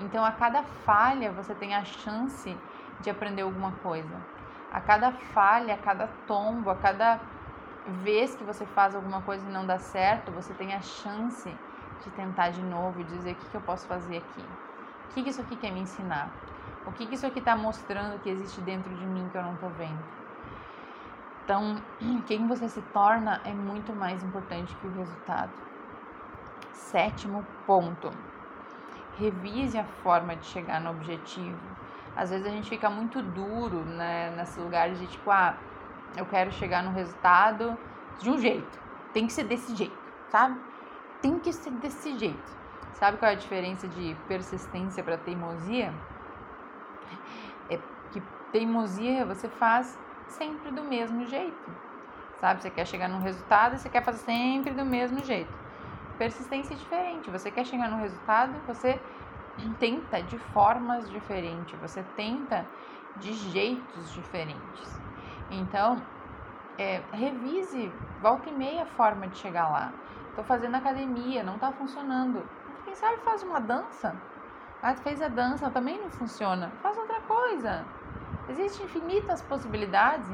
Então, 0.00 0.24
a 0.24 0.32
cada 0.32 0.64
falha, 0.84 1.30
você 1.30 1.54
tem 1.54 1.76
a 1.76 1.84
chance 1.84 2.52
de 3.00 3.08
aprender 3.08 3.42
alguma 3.42 3.70
coisa. 3.84 4.18
A 4.72 4.80
cada 4.80 5.12
falha, 5.12 5.74
a 5.74 5.78
cada 5.78 6.08
tombo, 6.26 6.70
a 6.70 6.74
cada 6.74 7.20
vez 8.02 8.34
que 8.34 8.42
você 8.42 8.66
faz 8.66 8.96
alguma 8.96 9.22
coisa 9.22 9.48
e 9.48 9.52
não 9.52 9.64
dá 9.64 9.78
certo, 9.78 10.32
você 10.32 10.52
tem 10.54 10.74
a 10.74 10.80
chance 10.80 11.48
de 12.02 12.10
tentar 12.16 12.48
de 12.50 12.62
novo 12.62 13.00
e 13.00 13.04
dizer 13.04 13.32
o 13.32 13.36
que, 13.36 13.46
que 13.48 13.56
eu 13.56 13.60
posso 13.60 13.86
fazer 13.86 14.16
aqui. 14.16 14.42
O 14.42 15.14
que, 15.14 15.22
que 15.22 15.30
isso 15.30 15.40
aqui 15.40 15.54
quer 15.54 15.70
me 15.70 15.82
ensinar? 15.82 16.32
O 16.84 16.90
que, 16.90 17.06
que 17.06 17.14
isso 17.14 17.28
aqui 17.28 17.38
está 17.38 17.54
mostrando 17.54 18.18
que 18.18 18.28
existe 18.28 18.60
dentro 18.60 18.92
de 18.92 19.06
mim 19.06 19.28
que 19.30 19.38
eu 19.38 19.42
não 19.44 19.54
estou 19.54 19.70
vendo? 19.70 20.21
Então, 21.44 21.76
quem 22.26 22.46
você 22.46 22.68
se 22.68 22.80
torna 22.92 23.40
é 23.44 23.52
muito 23.52 23.92
mais 23.92 24.22
importante 24.22 24.74
que 24.76 24.86
o 24.86 24.92
resultado. 24.92 25.52
Sétimo 26.72 27.46
ponto. 27.66 28.10
Revise 29.18 29.78
a 29.78 29.84
forma 29.84 30.36
de 30.36 30.46
chegar 30.46 30.80
no 30.80 30.90
objetivo. 30.90 31.58
Às 32.16 32.30
vezes 32.30 32.46
a 32.46 32.50
gente 32.50 32.68
fica 32.68 32.90
muito 32.90 33.22
duro 33.22 33.84
né, 33.84 34.34
nesses 34.36 34.56
lugares 34.56 34.98
de 34.98 35.06
tipo, 35.06 35.30
ah, 35.30 35.56
eu 36.16 36.26
quero 36.26 36.52
chegar 36.52 36.82
no 36.82 36.90
resultado 36.92 37.76
de 38.20 38.30
um 38.30 38.38
jeito. 38.38 38.78
Tem 39.12 39.26
que 39.26 39.32
ser 39.32 39.44
desse 39.44 39.74
jeito, 39.74 39.96
sabe? 40.28 40.58
Tem 41.20 41.38
que 41.38 41.52
ser 41.52 41.70
desse 41.72 42.18
jeito. 42.18 42.62
Sabe 42.92 43.16
qual 43.16 43.30
é 43.30 43.34
a 43.34 43.38
diferença 43.38 43.88
de 43.88 44.16
persistência 44.28 45.02
para 45.02 45.16
teimosia? 45.16 45.92
É 47.70 47.78
que 48.10 48.22
teimosia 48.52 49.24
você 49.24 49.48
faz 49.48 49.98
sempre 50.32 50.70
do 50.70 50.82
mesmo 50.82 51.24
jeito. 51.26 51.70
Sabe? 52.40 52.62
Você 52.62 52.70
quer 52.70 52.86
chegar 52.86 53.08
num 53.08 53.20
resultado 53.20 53.74
e 53.74 53.78
você 53.78 53.88
quer 53.88 54.04
fazer 54.04 54.18
sempre 54.18 54.72
do 54.72 54.84
mesmo 54.84 55.22
jeito. 55.24 55.52
Persistência 56.18 56.74
é 56.74 56.76
diferente. 56.76 57.30
Você 57.30 57.50
quer 57.50 57.64
chegar 57.64 57.88
num 57.88 57.98
resultado, 57.98 58.52
você 58.66 58.98
tenta 59.78 60.22
de 60.22 60.38
formas 60.38 61.08
diferentes, 61.10 61.78
você 61.80 62.02
tenta 62.16 62.66
de 63.20 63.32
jeitos 63.32 64.12
diferentes. 64.12 65.00
Então, 65.50 65.96
é, 66.78 67.00
revise, 67.12 67.90
volta 68.20 68.48
e 68.48 68.52
meia 68.52 68.82
a 68.82 68.86
forma 68.86 69.28
de 69.28 69.36
chegar 69.38 69.68
lá. 69.68 69.92
Estou 70.30 70.44
fazendo 70.44 70.76
academia, 70.76 71.42
não 71.42 71.54
está 71.54 71.70
funcionando. 71.72 72.42
Quem 72.84 72.94
sabe 72.94 73.18
faz 73.18 73.42
uma 73.42 73.60
dança. 73.60 74.14
Ah, 74.82 74.94
fez 74.94 75.20
a 75.22 75.28
dança, 75.28 75.70
também 75.70 75.98
não 75.98 76.10
funciona. 76.10 76.70
Faz 76.82 76.96
outra 76.96 77.20
coisa. 77.20 77.84
Existem 78.48 78.86
infinitas 78.86 79.40
possibilidades, 79.42 80.26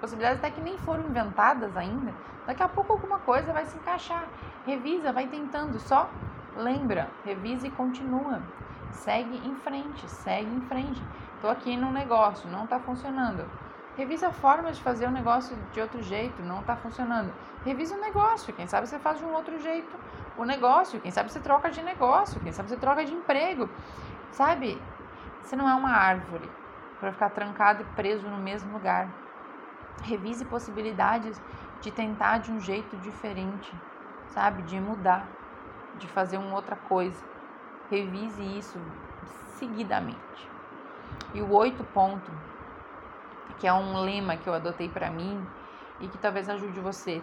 possibilidades 0.00 0.38
até 0.38 0.50
que 0.50 0.60
nem 0.60 0.76
foram 0.78 1.04
inventadas 1.04 1.76
ainda. 1.76 2.12
Daqui 2.46 2.62
a 2.62 2.68
pouco 2.68 2.92
alguma 2.92 3.20
coisa 3.20 3.52
vai 3.52 3.64
se 3.64 3.76
encaixar. 3.76 4.26
Revisa, 4.66 5.12
vai 5.12 5.28
tentando, 5.28 5.78
só 5.78 6.10
lembra, 6.56 7.08
revisa 7.24 7.66
e 7.66 7.70
continua. 7.70 8.42
Segue 8.90 9.36
em 9.46 9.54
frente, 9.56 10.08
segue 10.10 10.50
em 10.50 10.60
frente. 10.62 11.00
Estou 11.36 11.50
aqui 11.50 11.76
num 11.76 11.92
negócio, 11.92 12.50
não 12.50 12.64
está 12.64 12.80
funcionando. 12.80 13.48
Revisa 13.96 14.32
formas 14.32 14.76
de 14.76 14.82
fazer 14.82 15.06
o 15.06 15.10
negócio 15.10 15.56
de 15.72 15.80
outro 15.80 16.02
jeito, 16.02 16.42
não 16.42 16.60
está 16.60 16.74
funcionando. 16.74 17.32
Revisa 17.64 17.94
o 17.94 18.00
negócio, 18.00 18.52
quem 18.52 18.66
sabe 18.66 18.88
você 18.88 18.98
faz 18.98 19.18
de 19.18 19.24
um 19.24 19.32
outro 19.32 19.60
jeito 19.60 19.96
o 20.36 20.44
negócio, 20.44 21.00
quem 21.00 21.12
sabe 21.12 21.30
você 21.30 21.38
troca 21.38 21.70
de 21.70 21.80
negócio, 21.80 22.40
quem 22.40 22.52
sabe 22.52 22.68
você 22.68 22.76
troca 22.76 23.04
de 23.04 23.12
emprego, 23.12 23.68
sabe? 24.32 24.82
Você 25.42 25.54
não 25.54 25.68
é 25.68 25.74
uma 25.74 25.90
árvore 25.90 26.50
para 27.04 27.12
ficar 27.12 27.30
trancado 27.30 27.82
e 27.82 27.96
preso 27.96 28.26
no 28.26 28.38
mesmo 28.38 28.72
lugar. 28.72 29.12
Revise 30.04 30.42
possibilidades 30.46 31.38
de 31.82 31.90
tentar 31.90 32.38
de 32.38 32.50
um 32.50 32.58
jeito 32.58 32.96
diferente, 32.96 33.70
sabe? 34.32 34.62
De 34.62 34.80
mudar, 34.80 35.28
de 35.98 36.08
fazer 36.08 36.38
uma 36.38 36.54
outra 36.54 36.76
coisa. 36.76 37.22
Revise 37.90 38.42
isso 38.58 38.78
seguidamente. 39.58 40.48
E 41.34 41.42
o 41.42 41.52
oito 41.52 41.84
ponto, 41.84 42.30
que 43.58 43.66
é 43.66 43.72
um 43.72 44.00
lema 44.00 44.38
que 44.38 44.48
eu 44.48 44.54
adotei 44.54 44.88
para 44.88 45.10
mim 45.10 45.46
e 46.00 46.08
que 46.08 46.16
talvez 46.16 46.48
ajude 46.48 46.80
você, 46.80 47.22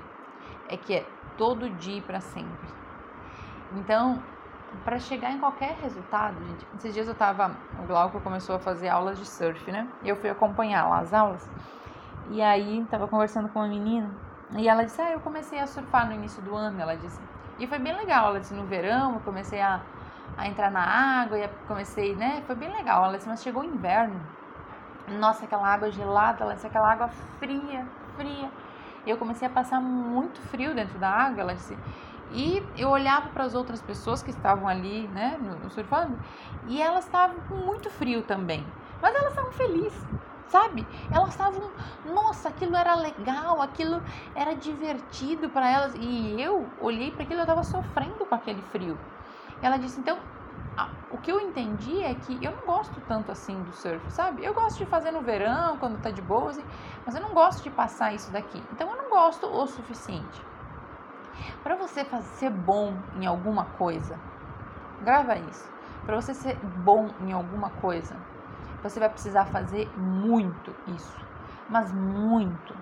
é 0.70 0.78
que 0.78 0.94
é 0.94 1.06
todo 1.40 1.68
dia 1.72 2.02
para 2.04 2.22
sempre. 2.22 2.70
Então, 3.76 4.22
para 4.84 5.00
chegar 5.00 5.32
em 5.32 5.40
qualquer 5.40 5.76
resultado, 5.82 6.36
gente, 6.46 6.66
esses 6.78 6.94
dias 6.94 7.08
eu 7.08 7.16
tava, 7.16 7.56
o 7.80 7.86
Glauco 7.86 8.20
começou 8.22 8.56
a 8.56 8.60
fazer 8.60 8.88
aulas 8.88 9.18
de 9.18 9.26
surf, 9.26 9.72
né? 9.72 9.88
E 10.04 10.10
eu 10.10 10.16
fui 10.16 10.30
acompanhar 10.30 10.88
lá 10.88 11.00
as 11.00 11.14
aulas. 11.14 11.48
E 12.30 12.42
aí 12.42 12.86
tava 12.90 13.08
conversando 13.08 13.50
com 13.50 13.60
uma 13.60 13.68
menina 13.68 14.10
e 14.56 14.68
ela 14.68 14.84
disse: 14.84 15.02
"Ah, 15.02 15.12
eu 15.12 15.20
comecei 15.20 15.60
a 15.60 15.68
surfar 15.68 16.08
no 16.08 16.14
início 16.14 16.42
do 16.42 16.56
ano", 16.56 16.80
ela 16.80 16.96
disse. 16.96 17.20
E 17.60 17.68
foi 17.68 17.80
bem 17.80 17.96
legal, 17.96 18.28
ela 18.28 18.40
disse: 18.40 18.54
"No 18.54 18.64
verão, 18.64 19.16
eu 19.16 19.20
comecei 19.22 19.62
a, 19.62 19.82
a 20.38 20.48
entrar 20.48 20.72
na 20.72 20.84
água 20.84 21.38
e 21.38 21.48
comecei, 21.68 22.16
né? 22.16 22.42
Foi 22.48 22.56
bem 22.56 22.72
legal". 22.72 23.06
Ela 23.06 23.18
disse: 23.18 23.30
"Mas 23.30 23.44
chegou 23.44 23.64
o 23.64 23.66
inverno. 23.66 24.20
Nossa, 25.20 25.46
aquela 25.46 25.68
água 25.68 25.92
gelada, 25.92 26.44
ela 26.44 26.54
disse 26.54 26.68
aquela 26.68 26.92
água 26.92 27.10
fria, 27.40 27.86
fria. 28.16 28.50
Eu 29.06 29.18
comecei 29.18 29.48
a 29.48 29.52
passar 29.52 29.82
muito 29.82 30.40
frio 30.44 30.74
dentro 30.74 30.98
da 31.00 31.10
água". 31.10 31.42
Ela 31.42 31.56
disse: 31.56 31.78
e 32.34 32.66
eu 32.78 32.90
olhava 32.90 33.30
para 33.30 33.44
as 33.44 33.56
outras 33.56 33.82
pessoas 33.82 34.24
que 34.24 34.30
estavam 34.30 34.68
ali, 34.68 35.08
né, 35.10 35.38
no, 35.42 35.70
surfando, 35.70 36.18
e 36.68 36.82
elas 36.82 37.06
estavam 37.06 37.38
com 37.48 37.56
muito 37.56 37.90
frio 37.90 38.22
também. 38.24 38.66
Mas 39.02 39.16
elas 39.16 39.30
estavam 39.30 39.52
felizes, 39.52 40.06
sabe? 40.48 40.88
Elas 41.12 41.30
estavam, 41.30 41.72
nossa, 42.06 42.50
aquilo 42.50 42.76
era 42.76 42.94
legal, 42.96 43.62
aquilo 43.62 44.02
era 44.36 44.56
divertido 44.56 45.50
para 45.50 45.70
elas. 45.70 45.94
E 45.96 46.40
eu 46.40 46.70
olhei 46.80 47.12
para 47.12 47.24
aquilo, 47.24 47.40
eu 47.40 47.44
estava 47.44 47.64
sofrendo 47.64 48.26
com 48.26 48.36
aquele 48.36 48.62
frio. 48.64 48.98
Ela 49.62 49.78
disse, 49.78 50.00
então, 50.00 50.18
o 51.12 51.18
que 51.18 51.32
eu 51.32 51.40
entendi 51.40 52.04
é 52.04 52.14
que 52.14 52.44
eu 52.44 52.52
não 52.56 52.66
gosto 52.66 53.02
tanto 53.08 53.32
assim 53.32 53.62
do 53.64 53.74
surf, 53.74 54.02
sabe? 54.10 54.44
Eu 54.44 54.54
gosto 54.54 54.78
de 54.78 54.86
fazer 54.86 55.12
no 55.12 55.22
verão, 55.22 55.78
quando 55.78 56.02
tá 56.02 56.10
de 56.10 56.22
boa, 56.22 56.52
assim, 56.52 56.64
mas 57.06 57.16
eu 57.16 57.22
não 57.22 57.34
gosto 57.34 57.64
de 57.64 57.70
passar 57.70 58.14
isso 58.14 58.32
daqui. 58.32 58.64
Então 58.72 58.90
eu 58.90 58.96
não 58.96 59.10
gosto 59.10 59.48
o 59.48 59.68
suficiente. 59.68 60.51
Para 61.64 61.76
você 61.76 62.04
fazer, 62.04 62.28
ser 62.36 62.50
bom 62.50 62.94
em 63.20 63.26
alguma 63.26 63.66
coisa, 63.66 64.20
grava 65.02 65.38
isso. 65.38 65.70
Para 66.06 66.16
você 66.16 66.34
ser 66.34 66.58
bom 66.84 67.10
em 67.22 67.32
alguma 67.32 67.70
coisa, 67.70 68.16
você 68.82 69.00
vai 69.00 69.10
precisar 69.10 69.46
fazer 69.46 69.88
muito 69.98 70.76
isso, 70.88 71.18
mas 71.70 71.94
muito. 71.94 72.76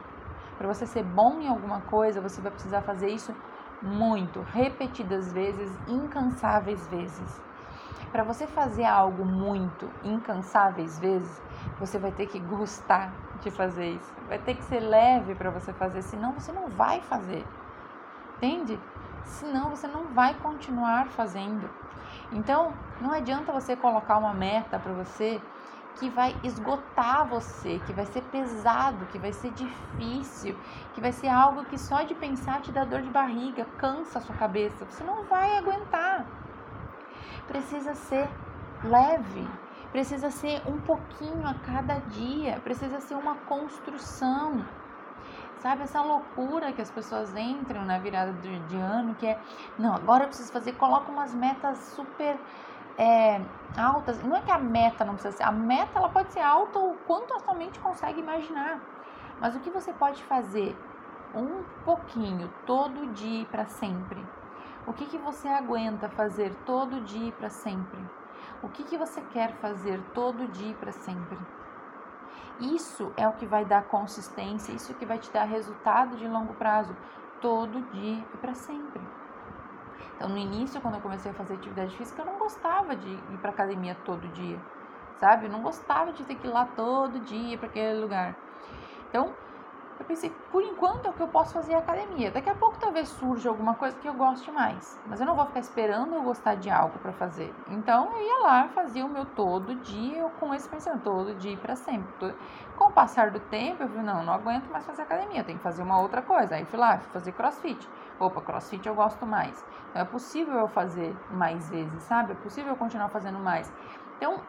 Para 0.57 0.67
você 0.67 0.85
ser 0.85 1.03
bom 1.03 1.39
em 1.39 1.47
alguma 1.47 1.81
coisa, 1.81 2.21
você 2.21 2.41
vai 2.41 2.51
precisar 2.51 2.81
fazer 2.81 3.09
isso 3.09 3.33
muito, 3.81 4.41
repetidas 4.41 5.31
vezes, 5.31 5.71
incansáveis 5.87 6.85
vezes. 6.87 7.41
Para 8.11 8.23
você 8.23 8.47
fazer 8.47 8.85
algo 8.85 9.23
muito 9.23 9.89
incansáveis 10.03 10.99
vezes, 10.99 11.41
você 11.79 11.99
vai 11.99 12.11
ter 12.11 12.25
que 12.25 12.39
gostar 12.39 13.13
de 13.41 13.51
fazer 13.51 13.91
isso. 13.91 14.13
Vai 14.27 14.39
ter 14.39 14.55
que 14.55 14.63
ser 14.63 14.79
leve 14.79 15.35
para 15.35 15.51
você 15.51 15.71
fazer, 15.73 16.01
senão 16.01 16.33
você 16.33 16.51
não 16.51 16.67
vai 16.67 17.01
fazer. 17.01 17.45
Entende? 18.41 18.79
Senão 19.25 19.69
você 19.69 19.85
não 19.85 20.05
vai 20.13 20.33
continuar 20.35 21.07
fazendo. 21.09 21.69
Então, 22.31 22.73
não 23.01 23.11
adianta 23.11 23.51
você 23.51 23.75
colocar 23.75 24.17
uma 24.17 24.33
meta 24.33 24.79
para 24.79 24.93
você 24.93 25.41
que 25.99 26.09
vai 26.09 26.33
esgotar 26.41 27.27
você, 27.27 27.79
que 27.85 27.91
vai 27.91 28.05
ser 28.05 28.21
pesado, 28.23 29.05
que 29.07 29.19
vai 29.19 29.33
ser 29.33 29.51
difícil, 29.51 30.57
que 30.93 31.01
vai 31.01 31.11
ser 31.11 31.27
algo 31.27 31.65
que 31.65 31.77
só 31.77 32.03
de 32.03 32.15
pensar 32.15 32.61
te 32.61 32.71
dá 32.71 32.85
dor 32.85 33.01
de 33.01 33.09
barriga, 33.09 33.65
cansa 33.77 34.19
a 34.19 34.21
sua 34.21 34.35
cabeça. 34.35 34.85
Você 34.85 35.03
não 35.03 35.25
vai 35.25 35.57
aguentar. 35.57 36.25
Precisa 37.45 37.93
ser 37.93 38.29
leve, 38.85 39.45
precisa 39.91 40.31
ser 40.31 40.61
um 40.65 40.79
pouquinho 40.79 41.45
a 41.45 41.55
cada 41.55 41.95
dia, 41.95 42.57
precisa 42.61 43.01
ser 43.01 43.15
uma 43.15 43.35
construção. 43.35 44.65
Sabe 45.59 45.83
essa 45.83 46.01
loucura 46.01 46.71
que 46.71 46.81
as 46.81 46.89
pessoas 46.89 47.35
entram 47.35 47.83
na 47.83 47.97
virada 47.99 48.31
de, 48.33 48.59
de 48.59 48.77
ano, 48.77 49.13
que 49.15 49.27
é, 49.27 49.39
não, 49.77 49.93
agora 49.93 50.23
eu 50.23 50.27
preciso 50.29 50.51
fazer, 50.53 50.71
coloca 50.73 51.11
umas 51.11 51.33
metas 51.33 51.77
super 51.95 52.39
é, 52.97 53.41
altas. 53.77 54.23
Não 54.23 54.37
é 54.37 54.41
que 54.41 54.51
a 54.51 54.57
meta 54.57 55.03
não 55.03 55.15
precisa 55.15 55.35
ser, 55.35 55.43
a 55.43 55.51
meta 55.51 55.99
ela 55.99 56.09
pode 56.09 56.31
ser 56.31 56.39
alta 56.39 56.79
o 56.79 56.95
quanto 57.05 57.33
a 57.33 57.39
sua 57.39 57.53
mente 57.53 57.77
consegue 57.79 58.21
imaginar. 58.21 58.79
Mas 59.41 59.55
o 59.55 59.59
que 59.59 59.69
você 59.69 59.91
pode 59.91 60.23
fazer 60.23 60.77
um 61.35 61.63
pouquinho 61.83 62.49
todo 62.65 63.13
dia 63.13 63.45
para 63.45 63.65
sempre? 63.65 64.25
O 64.87 64.93
que, 64.93 65.05
que 65.05 65.17
você 65.17 65.47
aguenta 65.47 66.09
fazer 66.09 66.53
todo 66.65 67.01
dia 67.01 67.31
para 67.33 67.49
sempre? 67.49 67.99
O 68.63 68.69
que, 68.69 68.83
que 68.83 68.97
você 68.97 69.21
quer 69.33 69.51
fazer 69.55 70.01
todo 70.13 70.47
dia 70.51 70.73
para 70.75 70.91
sempre? 70.91 71.37
Isso 72.59 73.13
é 73.15 73.27
o 73.27 73.33
que 73.33 73.45
vai 73.45 73.63
dar 73.63 73.83
consistência, 73.83 74.73
isso 74.73 74.93
que 74.93 75.05
vai 75.05 75.17
te 75.17 75.31
dar 75.31 75.45
resultado 75.45 76.17
de 76.17 76.27
longo 76.27 76.53
prazo, 76.55 76.95
todo 77.39 77.81
dia 77.91 78.25
e 78.33 78.37
para 78.37 78.53
sempre. 78.53 79.01
Então, 80.15 80.27
no 80.27 80.37
início, 80.37 80.81
quando 80.81 80.95
eu 80.95 81.01
comecei 81.01 81.31
a 81.31 81.33
fazer 81.33 81.53
atividade 81.53 81.95
física, 81.95 82.21
eu 82.21 82.25
não 82.25 82.37
gostava 82.37 82.95
de 82.95 83.09
ir 83.09 83.37
para 83.41 83.51
academia 83.51 83.95
todo 84.03 84.27
dia, 84.33 84.59
sabe? 85.15 85.45
Eu 85.45 85.49
não 85.49 85.61
gostava 85.61 86.11
de 86.11 86.23
ter 86.23 86.35
que 86.35 86.47
ir 86.47 86.49
lá 86.49 86.65
todo 86.65 87.21
dia 87.21 87.57
para 87.57 87.67
aquele 87.67 88.01
lugar. 88.01 88.35
Então, 89.07 89.33
eu 89.99 90.05
pensei, 90.05 90.29
por 90.49 90.63
enquanto 90.63 91.05
é 91.05 91.09
o 91.09 91.13
que 91.13 91.21
eu 91.21 91.27
posso 91.27 91.53
fazer 91.53 91.73
é 91.73 91.75
academia. 91.75 92.31
Daqui 92.31 92.49
a 92.49 92.55
pouco 92.55 92.77
talvez 92.79 93.09
surja 93.09 93.49
alguma 93.49 93.75
coisa 93.75 93.97
que 93.97 94.07
eu 94.07 94.13
goste 94.13 94.49
mais. 94.49 94.97
Mas 95.05 95.19
eu 95.19 95.27
não 95.27 95.35
vou 95.35 95.45
ficar 95.45 95.59
esperando 95.59 96.15
eu 96.15 96.23
gostar 96.23 96.55
de 96.55 96.69
algo 96.69 96.97
para 96.99 97.11
fazer. 97.11 97.53
Então 97.67 98.09
eu 98.13 98.21
ia 98.21 98.39
lá, 98.39 98.69
fazia 98.69 99.05
o 99.05 99.09
meu 99.09 99.25
todo 99.25 99.75
dia 99.75 100.23
com 100.39 100.53
esse 100.53 100.69
pensamento, 100.69 101.03
todo 101.03 101.35
dia 101.35 101.57
para 101.57 101.75
sempre. 101.75 102.33
Com 102.77 102.85
o 102.85 102.91
passar 102.91 103.31
do 103.31 103.41
tempo, 103.41 103.83
eu 103.83 103.89
falei, 103.89 104.03
não, 104.03 104.23
não 104.23 104.33
aguento 104.33 104.69
mais 104.71 104.85
fazer 104.85 105.01
academia, 105.01 105.43
tenho 105.43 105.57
que 105.57 105.63
fazer 105.63 105.83
uma 105.83 105.99
outra 105.99 106.21
coisa. 106.21 106.55
Aí 106.55 106.63
fui 106.63 106.79
lá, 106.79 106.97
fui 106.97 107.11
fazer 107.11 107.33
crossfit. 107.33 107.89
Opa, 108.17 108.41
crossfit 108.41 108.87
eu 108.87 108.95
gosto 108.95 109.25
mais. 109.25 109.65
Então 109.89 110.01
é 110.01 110.05
possível 110.05 110.55
eu 110.55 110.67
fazer 110.69 111.13
mais 111.29 111.69
vezes, 111.69 112.03
sabe? 112.03 112.31
É 112.31 112.35
possível 112.35 112.71
eu 112.71 112.77
continuar 112.77 113.09
fazendo 113.09 113.39
mais. 113.39 113.71
Então, 114.17 114.41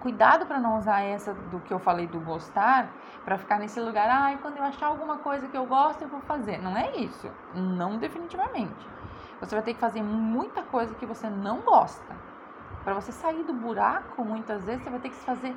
cuidado 0.00 0.46
para 0.46 0.58
não 0.58 0.78
usar 0.78 1.00
essa 1.02 1.34
do 1.34 1.60
que 1.60 1.72
eu 1.72 1.78
falei 1.78 2.06
do 2.06 2.20
gostar 2.20 2.90
para 3.24 3.38
ficar 3.38 3.58
nesse 3.58 3.80
lugar, 3.80 4.08
ai, 4.08 4.34
ah, 4.34 4.38
quando 4.40 4.58
eu 4.58 4.64
achar 4.64 4.86
alguma 4.86 5.18
coisa 5.18 5.48
que 5.48 5.56
eu 5.56 5.66
gosto, 5.66 6.02
eu 6.02 6.08
vou 6.08 6.20
fazer. 6.20 6.58
Não 6.58 6.76
é 6.76 6.96
isso. 6.96 7.30
Não 7.54 7.96
definitivamente. 7.98 8.86
Você 9.40 9.54
vai 9.54 9.64
ter 9.64 9.74
que 9.74 9.80
fazer 9.80 10.02
muita 10.02 10.62
coisa 10.62 10.94
que 10.94 11.06
você 11.06 11.28
não 11.28 11.60
gosta. 11.60 12.14
Para 12.84 12.94
você 12.94 13.12
sair 13.12 13.42
do 13.42 13.52
buraco, 13.52 14.24
muitas 14.24 14.62
vezes 14.64 14.84
você 14.84 14.90
vai 14.90 15.00
ter 15.00 15.08
que 15.08 15.16
fazer 15.16 15.56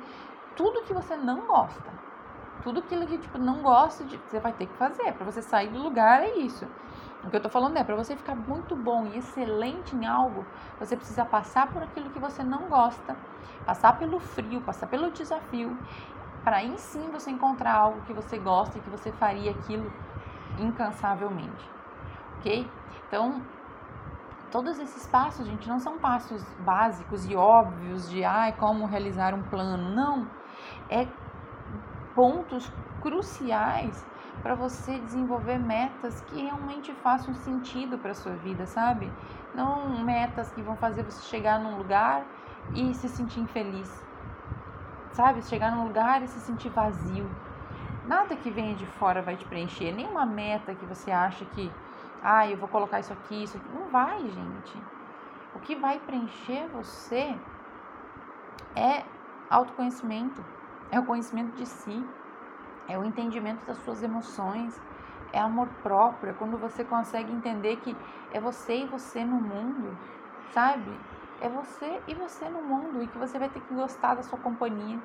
tudo 0.56 0.82
que 0.82 0.94
você 0.94 1.16
não 1.16 1.42
gosta. 1.42 2.07
Tudo 2.68 2.80
aquilo 2.80 3.06
que 3.06 3.16
tipo 3.16 3.38
não 3.38 3.62
gosta 3.62 4.04
de, 4.04 4.18
você 4.18 4.38
vai 4.38 4.52
ter 4.52 4.66
que 4.66 4.74
fazer. 4.74 5.10
Para 5.14 5.24
você 5.24 5.40
sair 5.40 5.68
do 5.68 5.78
lugar 5.78 6.22
é 6.22 6.36
isso. 6.36 6.66
O 7.24 7.30
que 7.30 7.36
eu 7.36 7.40
tô 7.40 7.48
falando 7.48 7.78
é, 7.78 7.82
para 7.82 7.96
você 7.96 8.14
ficar 8.14 8.34
muito 8.34 8.76
bom 8.76 9.06
e 9.06 9.16
excelente 9.16 9.96
em 9.96 10.04
algo, 10.04 10.44
você 10.78 10.94
precisa 10.94 11.24
passar 11.24 11.72
por 11.72 11.82
aquilo 11.82 12.10
que 12.10 12.18
você 12.18 12.42
não 12.42 12.68
gosta, 12.68 13.16
passar 13.64 13.98
pelo 13.98 14.20
frio, 14.20 14.60
passar 14.60 14.86
pelo 14.86 15.10
desafio, 15.10 15.78
para 16.44 16.58
aí 16.58 16.76
sim 16.76 17.10
você 17.10 17.30
encontrar 17.30 17.72
algo 17.72 18.02
que 18.02 18.12
você 18.12 18.36
gosta 18.36 18.76
e 18.76 18.82
que 18.82 18.90
você 18.90 19.10
faria 19.12 19.52
aquilo 19.52 19.90
incansavelmente. 20.58 21.70
OK? 22.36 22.70
Então, 23.06 23.40
todos 24.50 24.78
esses 24.78 25.06
passos, 25.06 25.46
gente, 25.46 25.66
não 25.66 25.80
são 25.80 25.98
passos 25.98 26.44
básicos 26.58 27.24
e 27.30 27.34
óbvios 27.34 28.10
de 28.10 28.24
ai, 28.24 28.52
como 28.52 28.84
realizar 28.84 29.32
um 29.32 29.42
plano. 29.42 29.94
Não. 29.94 30.28
É 30.90 31.06
pontos 32.18 32.68
cruciais 33.00 34.04
para 34.42 34.56
você 34.56 34.98
desenvolver 34.98 35.56
metas 35.56 36.20
que 36.22 36.42
realmente 36.42 36.92
façam 36.94 37.32
sentido 37.32 37.96
para 37.96 38.12
sua 38.12 38.32
vida, 38.32 38.66
sabe? 38.66 39.08
Não 39.54 40.02
metas 40.02 40.50
que 40.50 40.60
vão 40.60 40.74
fazer 40.74 41.04
você 41.04 41.22
chegar 41.28 41.60
num 41.60 41.76
lugar 41.76 42.24
e 42.74 42.92
se 42.92 43.08
sentir 43.08 43.38
infeliz, 43.38 43.88
sabe? 45.12 45.42
Chegar 45.42 45.70
num 45.70 45.84
lugar 45.84 46.20
e 46.20 46.26
se 46.26 46.40
sentir 46.40 46.70
vazio. 46.70 47.30
Nada 48.04 48.34
que 48.34 48.50
venha 48.50 48.74
de 48.74 48.86
fora 48.86 49.22
vai 49.22 49.36
te 49.36 49.44
preencher, 49.44 49.92
nenhuma 49.92 50.26
meta 50.26 50.74
que 50.74 50.86
você 50.86 51.12
acha 51.12 51.44
que, 51.44 51.70
ah, 52.20 52.50
eu 52.50 52.56
vou 52.56 52.68
colocar 52.68 52.98
isso 52.98 53.12
aqui, 53.12 53.44
isso 53.44 53.56
aqui. 53.56 53.68
Não 53.72 53.90
vai, 53.90 54.18
gente. 54.28 54.76
O 55.54 55.60
que 55.60 55.76
vai 55.76 56.00
preencher 56.00 56.66
você 56.72 57.32
é 58.74 59.04
autoconhecimento, 59.48 60.44
é 60.90 60.98
o 60.98 61.04
conhecimento 61.04 61.54
de 61.56 61.66
si 61.66 62.04
é 62.88 62.98
o 62.98 63.04
entendimento 63.04 63.64
das 63.66 63.76
suas 63.78 64.02
emoções, 64.02 64.80
é 65.32 65.38
amor 65.38 65.68
próprio, 65.82 66.30
é 66.30 66.32
quando 66.32 66.56
você 66.56 66.82
consegue 66.82 67.30
entender 67.30 67.76
que 67.76 67.94
é 68.32 68.40
você 68.40 68.78
e 68.78 68.86
você 68.86 69.24
no 69.24 69.36
mundo, 69.36 69.96
sabe? 70.52 70.90
É 71.40 71.48
você 71.48 72.00
e 72.08 72.14
você 72.14 72.48
no 72.48 72.62
mundo 72.62 73.02
e 73.02 73.06
que 73.06 73.18
você 73.18 73.38
vai 73.38 73.50
ter 73.50 73.60
que 73.60 73.74
gostar 73.74 74.14
da 74.14 74.22
sua 74.22 74.38
companhia 74.38 74.98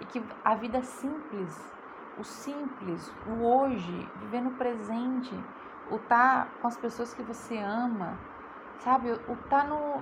e 0.00 0.04
que 0.06 0.24
a 0.44 0.54
vida 0.54 0.80
simples, 0.82 1.74
o 2.16 2.22
simples, 2.22 3.12
o 3.26 3.44
hoje, 3.44 4.08
viver 4.20 4.40
no 4.40 4.52
presente, 4.52 5.34
o 5.90 5.96
estar 5.96 6.44
tá 6.44 6.50
com 6.62 6.68
as 6.68 6.76
pessoas 6.76 7.12
que 7.12 7.22
você 7.22 7.58
ama, 7.58 8.16
sabe? 8.78 9.10
O 9.10 9.32
estar 9.32 9.62
tá 9.62 9.64
no 9.64 10.00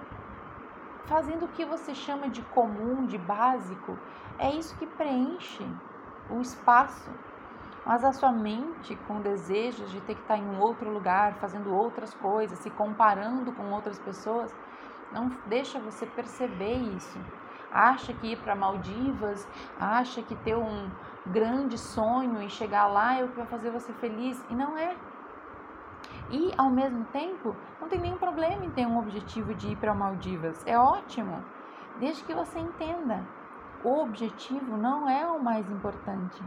fazendo 1.06 1.44
o 1.44 1.48
que 1.48 1.64
você 1.64 1.94
chama 1.94 2.28
de 2.28 2.42
comum, 2.42 3.06
de 3.06 3.18
básico, 3.18 3.98
é 4.38 4.50
isso 4.50 4.76
que 4.76 4.86
preenche 4.86 5.66
o 6.30 6.40
espaço, 6.40 7.10
mas 7.84 8.04
a 8.04 8.12
sua 8.12 8.32
mente 8.32 8.94
com 9.08 9.20
desejos 9.20 9.90
de 9.90 10.00
ter 10.02 10.14
que 10.14 10.20
estar 10.22 10.36
em 10.36 10.44
um 10.44 10.60
outro 10.60 10.90
lugar, 10.90 11.34
fazendo 11.34 11.74
outras 11.74 12.14
coisas, 12.14 12.58
se 12.58 12.70
comparando 12.70 13.52
com 13.52 13.70
outras 13.72 13.98
pessoas, 13.98 14.54
não 15.12 15.28
deixa 15.46 15.78
você 15.78 16.06
perceber 16.06 16.74
isso. 16.74 17.18
Acha 17.70 18.12
que 18.12 18.32
ir 18.32 18.38
para 18.38 18.54
Maldivas, 18.54 19.48
acha 19.80 20.22
que 20.22 20.34
ter 20.36 20.56
um 20.56 20.90
grande 21.26 21.78
sonho 21.78 22.42
e 22.42 22.48
chegar 22.48 22.86
lá 22.86 23.18
é 23.18 23.24
o 23.24 23.28
que 23.28 23.36
vai 23.36 23.46
fazer 23.46 23.70
você 23.70 23.92
feliz, 23.94 24.44
e 24.50 24.54
não 24.54 24.76
é. 24.76 24.94
E 26.30 26.52
ao 26.56 26.70
mesmo 26.70 27.04
tempo, 27.06 27.54
não 27.80 27.88
tem 27.88 28.00
nenhum 28.00 28.18
problema 28.18 28.64
em 28.64 28.70
ter 28.70 28.86
um 28.86 28.98
objetivo 28.98 29.54
de 29.54 29.72
ir 29.72 29.76
para 29.76 29.94
Maldivas. 29.94 30.64
É 30.66 30.78
ótimo, 30.78 31.42
desde 31.98 32.24
que 32.24 32.34
você 32.34 32.58
entenda 32.58 33.22
o 33.84 34.00
objetivo 34.00 34.76
não 34.76 35.08
é 35.08 35.26
o 35.26 35.42
mais 35.42 35.68
importante. 35.70 36.40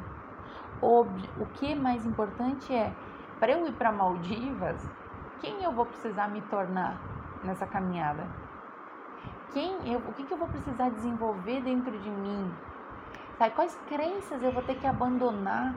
O, 0.81 1.01
o 1.01 1.45
que 1.53 1.73
é 1.73 1.75
mais 1.75 2.05
importante 2.05 2.73
é, 2.73 2.93
para 3.39 3.51
eu 3.51 3.67
ir 3.67 3.73
para 3.73 3.91
Maldivas, 3.91 4.81
quem 5.41 5.63
eu 5.63 5.71
vou 5.71 5.85
precisar 5.85 6.29
me 6.29 6.41
tornar 6.43 6.97
nessa 7.43 7.65
caminhada? 7.65 8.25
Quem 9.51 9.91
eu, 9.91 9.99
o 9.99 10.13
que, 10.13 10.23
que 10.23 10.33
eu 10.33 10.37
vou 10.37 10.47
precisar 10.47 10.89
desenvolver 10.89 11.61
dentro 11.61 11.97
de 11.99 12.09
mim? 12.09 12.53
Sabe, 13.37 13.53
quais 13.53 13.77
crenças 13.87 14.41
eu 14.41 14.51
vou 14.51 14.63
ter 14.63 14.75
que 14.75 14.87
abandonar? 14.87 15.75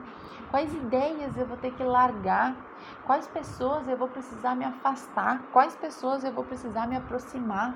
Quais 0.49 0.73
ideias 0.73 1.37
eu 1.37 1.45
vou 1.45 1.57
ter 1.57 1.71
que 1.71 1.83
largar? 1.83 2.55
Quais 3.05 3.27
pessoas 3.27 3.87
eu 3.87 3.97
vou 3.97 4.07
precisar 4.07 4.55
me 4.55 4.65
afastar? 4.65 5.41
Quais 5.51 5.75
pessoas 5.75 6.23
eu 6.23 6.31
vou 6.31 6.43
precisar 6.43 6.87
me 6.87 6.95
aproximar? 6.95 7.75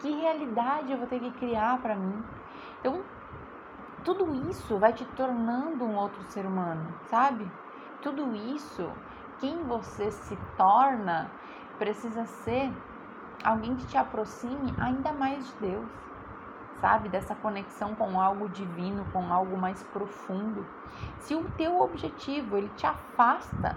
Que 0.00 0.10
realidade 0.10 0.90
eu 0.90 0.98
vou 0.98 1.06
ter 1.06 1.20
que 1.20 1.30
criar 1.32 1.78
para 1.82 1.94
mim? 1.94 2.24
Então, 2.80 3.00
tudo 4.04 4.34
isso 4.50 4.78
vai 4.78 4.92
te 4.92 5.04
tornando 5.16 5.84
um 5.84 5.94
outro 5.96 6.22
ser 6.30 6.46
humano, 6.46 6.86
sabe? 7.10 7.46
Tudo 8.02 8.34
isso, 8.34 8.90
quem 9.38 9.62
você 9.64 10.10
se 10.10 10.36
torna, 10.56 11.30
precisa 11.78 12.24
ser 12.24 12.72
alguém 13.44 13.76
que 13.76 13.86
te 13.86 13.98
aproxime 13.98 14.74
ainda 14.78 15.12
mais 15.12 15.46
de 15.46 15.52
Deus, 15.60 15.86
sabe? 16.80 17.08
Dessa 17.08 17.34
conexão 17.34 17.94
com 17.94 18.20
algo 18.20 18.48
divino, 18.48 19.04
com 19.12 19.32
algo 19.32 19.56
mais 19.56 19.82
profundo. 19.84 20.66
Se 21.18 21.34
o 21.34 21.44
teu 21.56 21.80
objetivo 21.80 22.56
ele 22.56 22.70
te 22.76 22.86
afasta 22.86 23.76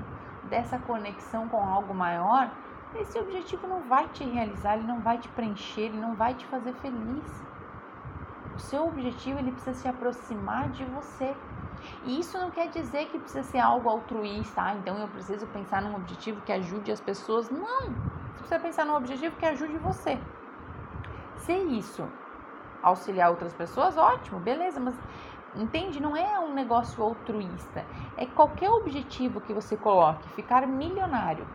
dessa 0.49 0.77
conexão 0.79 1.47
com 1.47 1.61
algo 1.61 1.93
maior, 1.93 2.51
esse 2.95 3.17
objetivo 3.17 3.67
não 3.67 3.81
vai 3.81 4.07
te 4.09 4.23
realizar, 4.23 4.77
ele 4.77 4.87
não 4.87 4.99
vai 4.99 5.17
te 5.17 5.27
preencher, 5.29 5.81
ele 5.81 5.99
não 5.99 6.15
vai 6.15 6.33
te 6.33 6.45
fazer 6.45 6.73
feliz. 6.75 7.43
O 8.55 8.59
seu 8.59 8.87
objetivo 8.87 9.39
ele 9.39 9.51
precisa 9.51 9.73
se 9.73 9.87
aproximar 9.87 10.69
de 10.69 10.85
você. 10.85 11.35
E 12.05 12.19
isso 12.19 12.37
não 12.37 12.51
quer 12.51 12.69
dizer 12.69 13.07
que 13.07 13.19
precisa 13.19 13.43
ser 13.43 13.59
algo 13.59 13.89
altruísta, 13.89 14.61
ah, 14.61 14.75
então 14.75 14.97
eu 14.97 15.07
preciso 15.07 15.45
pensar 15.47 15.81
num 15.81 15.95
objetivo 15.95 16.39
que 16.41 16.51
ajude 16.51 16.91
as 16.91 17.01
pessoas. 17.01 17.49
Não! 17.49 17.81
Você 17.83 18.37
precisa 18.37 18.59
pensar 18.59 18.85
num 18.85 18.95
objetivo 18.95 19.35
que 19.37 19.45
ajude 19.45 19.77
você. 19.77 20.19
Se 21.37 21.53
isso 21.53 22.07
auxiliar 22.83 23.31
outras 23.31 23.53
pessoas, 23.53 23.97
ótimo, 23.97 24.39
beleza, 24.39 24.79
mas 24.79 24.93
entende? 25.55 25.99
Não 25.99 26.15
é 26.15 26.39
um 26.39 26.53
negócio 26.53 27.03
altruísta. 27.03 27.85
É 28.17 28.25
qualquer 28.25 28.69
objetivo 28.69 29.41
que 29.41 29.53
você 29.53 29.75
coloque, 29.75 30.27
ficar 30.29 30.67
milionário, 30.67 31.47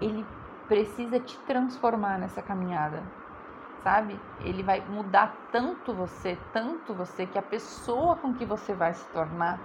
ele 0.00 0.26
precisa 0.68 1.18
te 1.20 1.38
transformar 1.46 2.18
nessa 2.18 2.42
caminhada 2.42 3.02
sabe? 3.86 4.18
Ele 4.40 4.64
vai 4.64 4.80
mudar 4.88 5.32
tanto 5.52 5.94
você, 5.94 6.36
tanto 6.52 6.92
você, 6.92 7.24
que 7.24 7.38
a 7.38 7.42
pessoa 7.42 8.16
com 8.16 8.34
que 8.34 8.44
você 8.44 8.74
vai 8.74 8.92
se 8.92 9.06
tornar 9.10 9.60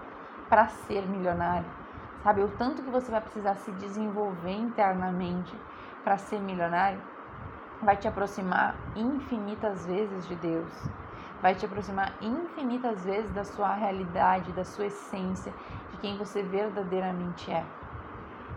para 0.47 0.67
ser 0.67 1.01
milionário, 1.07 1.65
sabe? 2.21 2.43
O 2.43 2.47
tanto 2.49 2.83
que 2.83 2.91
você 2.91 3.09
vai 3.09 3.19
precisar 3.19 3.55
se 3.55 3.71
desenvolver 3.71 4.51
internamente 4.51 5.55
para 6.03 6.19
ser 6.19 6.39
milionário, 6.39 7.01
vai 7.81 7.97
te 7.97 8.07
aproximar 8.07 8.75
infinitas 8.95 9.85
vezes 9.85 10.27
de 10.27 10.35
Deus, 10.35 10.71
vai 11.41 11.55
te 11.55 11.65
aproximar 11.65 12.13
infinitas 12.21 13.03
vezes 13.03 13.31
da 13.31 13.43
sua 13.43 13.73
realidade, 13.73 14.51
da 14.51 14.63
sua 14.63 14.85
essência, 14.85 15.51
de 15.91 15.97
quem 15.97 16.17
você 16.17 16.43
verdadeiramente 16.43 17.51
é. 17.51 17.65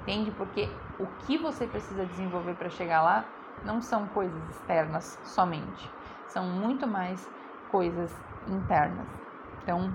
Entende? 0.02 0.30
Porque 0.32 0.68
o 0.98 1.06
que 1.26 1.38
você 1.38 1.66
precisa 1.66 2.04
desenvolver 2.04 2.54
para 2.54 2.68
chegar 2.68 3.02
lá 3.02 3.24
não 3.64 3.80
são 3.80 4.06
coisas 4.08 4.50
externas 4.50 5.18
somente, 5.24 5.90
são 6.28 6.44
muito 6.44 6.86
mais 6.86 7.26
coisas 7.70 8.14
internas. 8.46 9.06
Então, 9.62 9.90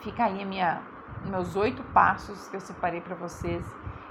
fica 0.00 0.24
aí 0.24 0.44
minha, 0.44 0.82
meus 1.24 1.54
oito 1.54 1.84
passos 1.92 2.48
que 2.48 2.56
eu 2.56 2.60
separei 2.60 3.00
para 3.00 3.14
vocês 3.14 3.64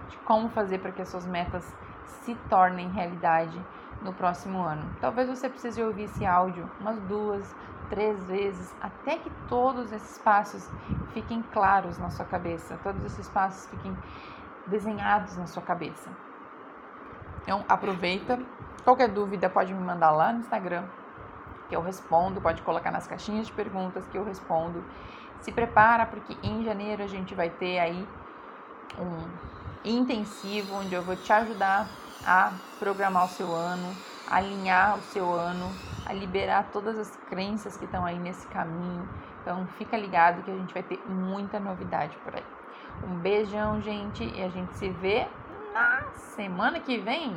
de 0.08 0.18
como 0.20 0.48
fazer 0.50 0.80
para 0.80 0.94
que 0.94 1.02
as 1.02 1.10
suas 1.10 1.26
metas 1.26 1.76
se 2.24 2.34
tornem 2.50 2.90
realidade 2.90 3.60
no 4.02 4.14
próximo 4.14 4.62
ano. 4.62 4.90
Talvez 5.02 5.28
você 5.28 5.50
precise 5.50 5.82
ouvir 5.82 6.04
esse 6.04 6.26
áudio 6.26 6.70
umas 6.80 7.00
duas, 7.02 7.56
três 7.90 8.24
vezes, 8.26 8.74
até 8.82 9.18
que 9.18 9.30
todos 9.48 9.92
esses 9.92 10.18
passos 10.20 10.70
fiquem 11.14 11.42
claros 11.54 11.98
na 11.98 12.10
sua 12.10 12.26
cabeça, 12.26 12.80
todos 12.84 13.04
esses 13.04 13.28
passos 13.30 13.70
fiquem 13.70 13.96
desenhados 14.68 15.36
na 15.38 15.48
sua 15.48 15.64
cabeça. 15.64 16.10
Então 17.42 17.64
aproveita. 17.68 18.40
Qualquer 18.84 19.10
dúvida 19.10 19.50
pode 19.50 19.74
me 19.74 19.84
mandar 19.84 20.12
lá 20.12 20.32
no 20.32 20.40
Instagram, 20.40 20.84
que 21.68 21.76
eu 21.76 21.82
respondo. 21.82 22.40
Pode 22.40 22.62
colocar 22.62 22.92
nas 22.92 23.08
caixinhas 23.08 23.48
de 23.48 23.54
perguntas 23.54 24.08
que 24.08 24.18
eu 24.18 24.24
respondo. 24.24 24.84
Se 25.42 25.52
prepara 25.52 26.06
porque 26.06 26.38
em 26.44 26.64
janeiro 26.64 27.04
a 27.04 27.08
gente 27.08 27.34
vai 27.34 27.50
ter 27.50 27.80
aí 27.80 28.08
um 28.98 29.28
intensivo 29.84 30.76
onde 30.76 30.94
eu 30.94 31.02
vou 31.02 31.16
te 31.16 31.32
ajudar 31.32 31.88
a 32.26 32.54
programar 32.80 33.26
o 33.26 33.30
seu 33.30 33.54
ano, 33.54 33.96
a 34.28 34.38
alinhar 34.38 34.98
o 34.98 35.02
seu 35.02 35.34
ano, 35.34 35.72
a 36.06 36.14
liberar 36.14 36.70
todas 36.72 36.98
as 36.98 37.16
crenças 37.30 37.78
que 37.78 37.86
estão 37.86 38.06
aí 38.06 38.18
nesse 38.18 38.48
caminho. 38.48 39.08
Então 39.42 39.66
fica 39.78 39.98
ligado 39.98 40.44
que 40.44 40.52
a 40.52 40.56
gente 40.56 40.74
vai 40.74 40.84
ter 40.84 41.00
muita 41.08 41.60
novidade 41.60 42.16
por 42.24 42.36
aí. 42.36 42.46
Um 43.04 43.16
beijão, 43.16 43.82
gente, 43.82 44.24
e 44.24 44.44
a 44.44 44.50
gente 44.50 44.74
se 44.76 44.90
vê 44.90 45.28
na 45.74 46.04
semana 46.36 46.80
que 46.80 46.98
vem. 46.98 47.36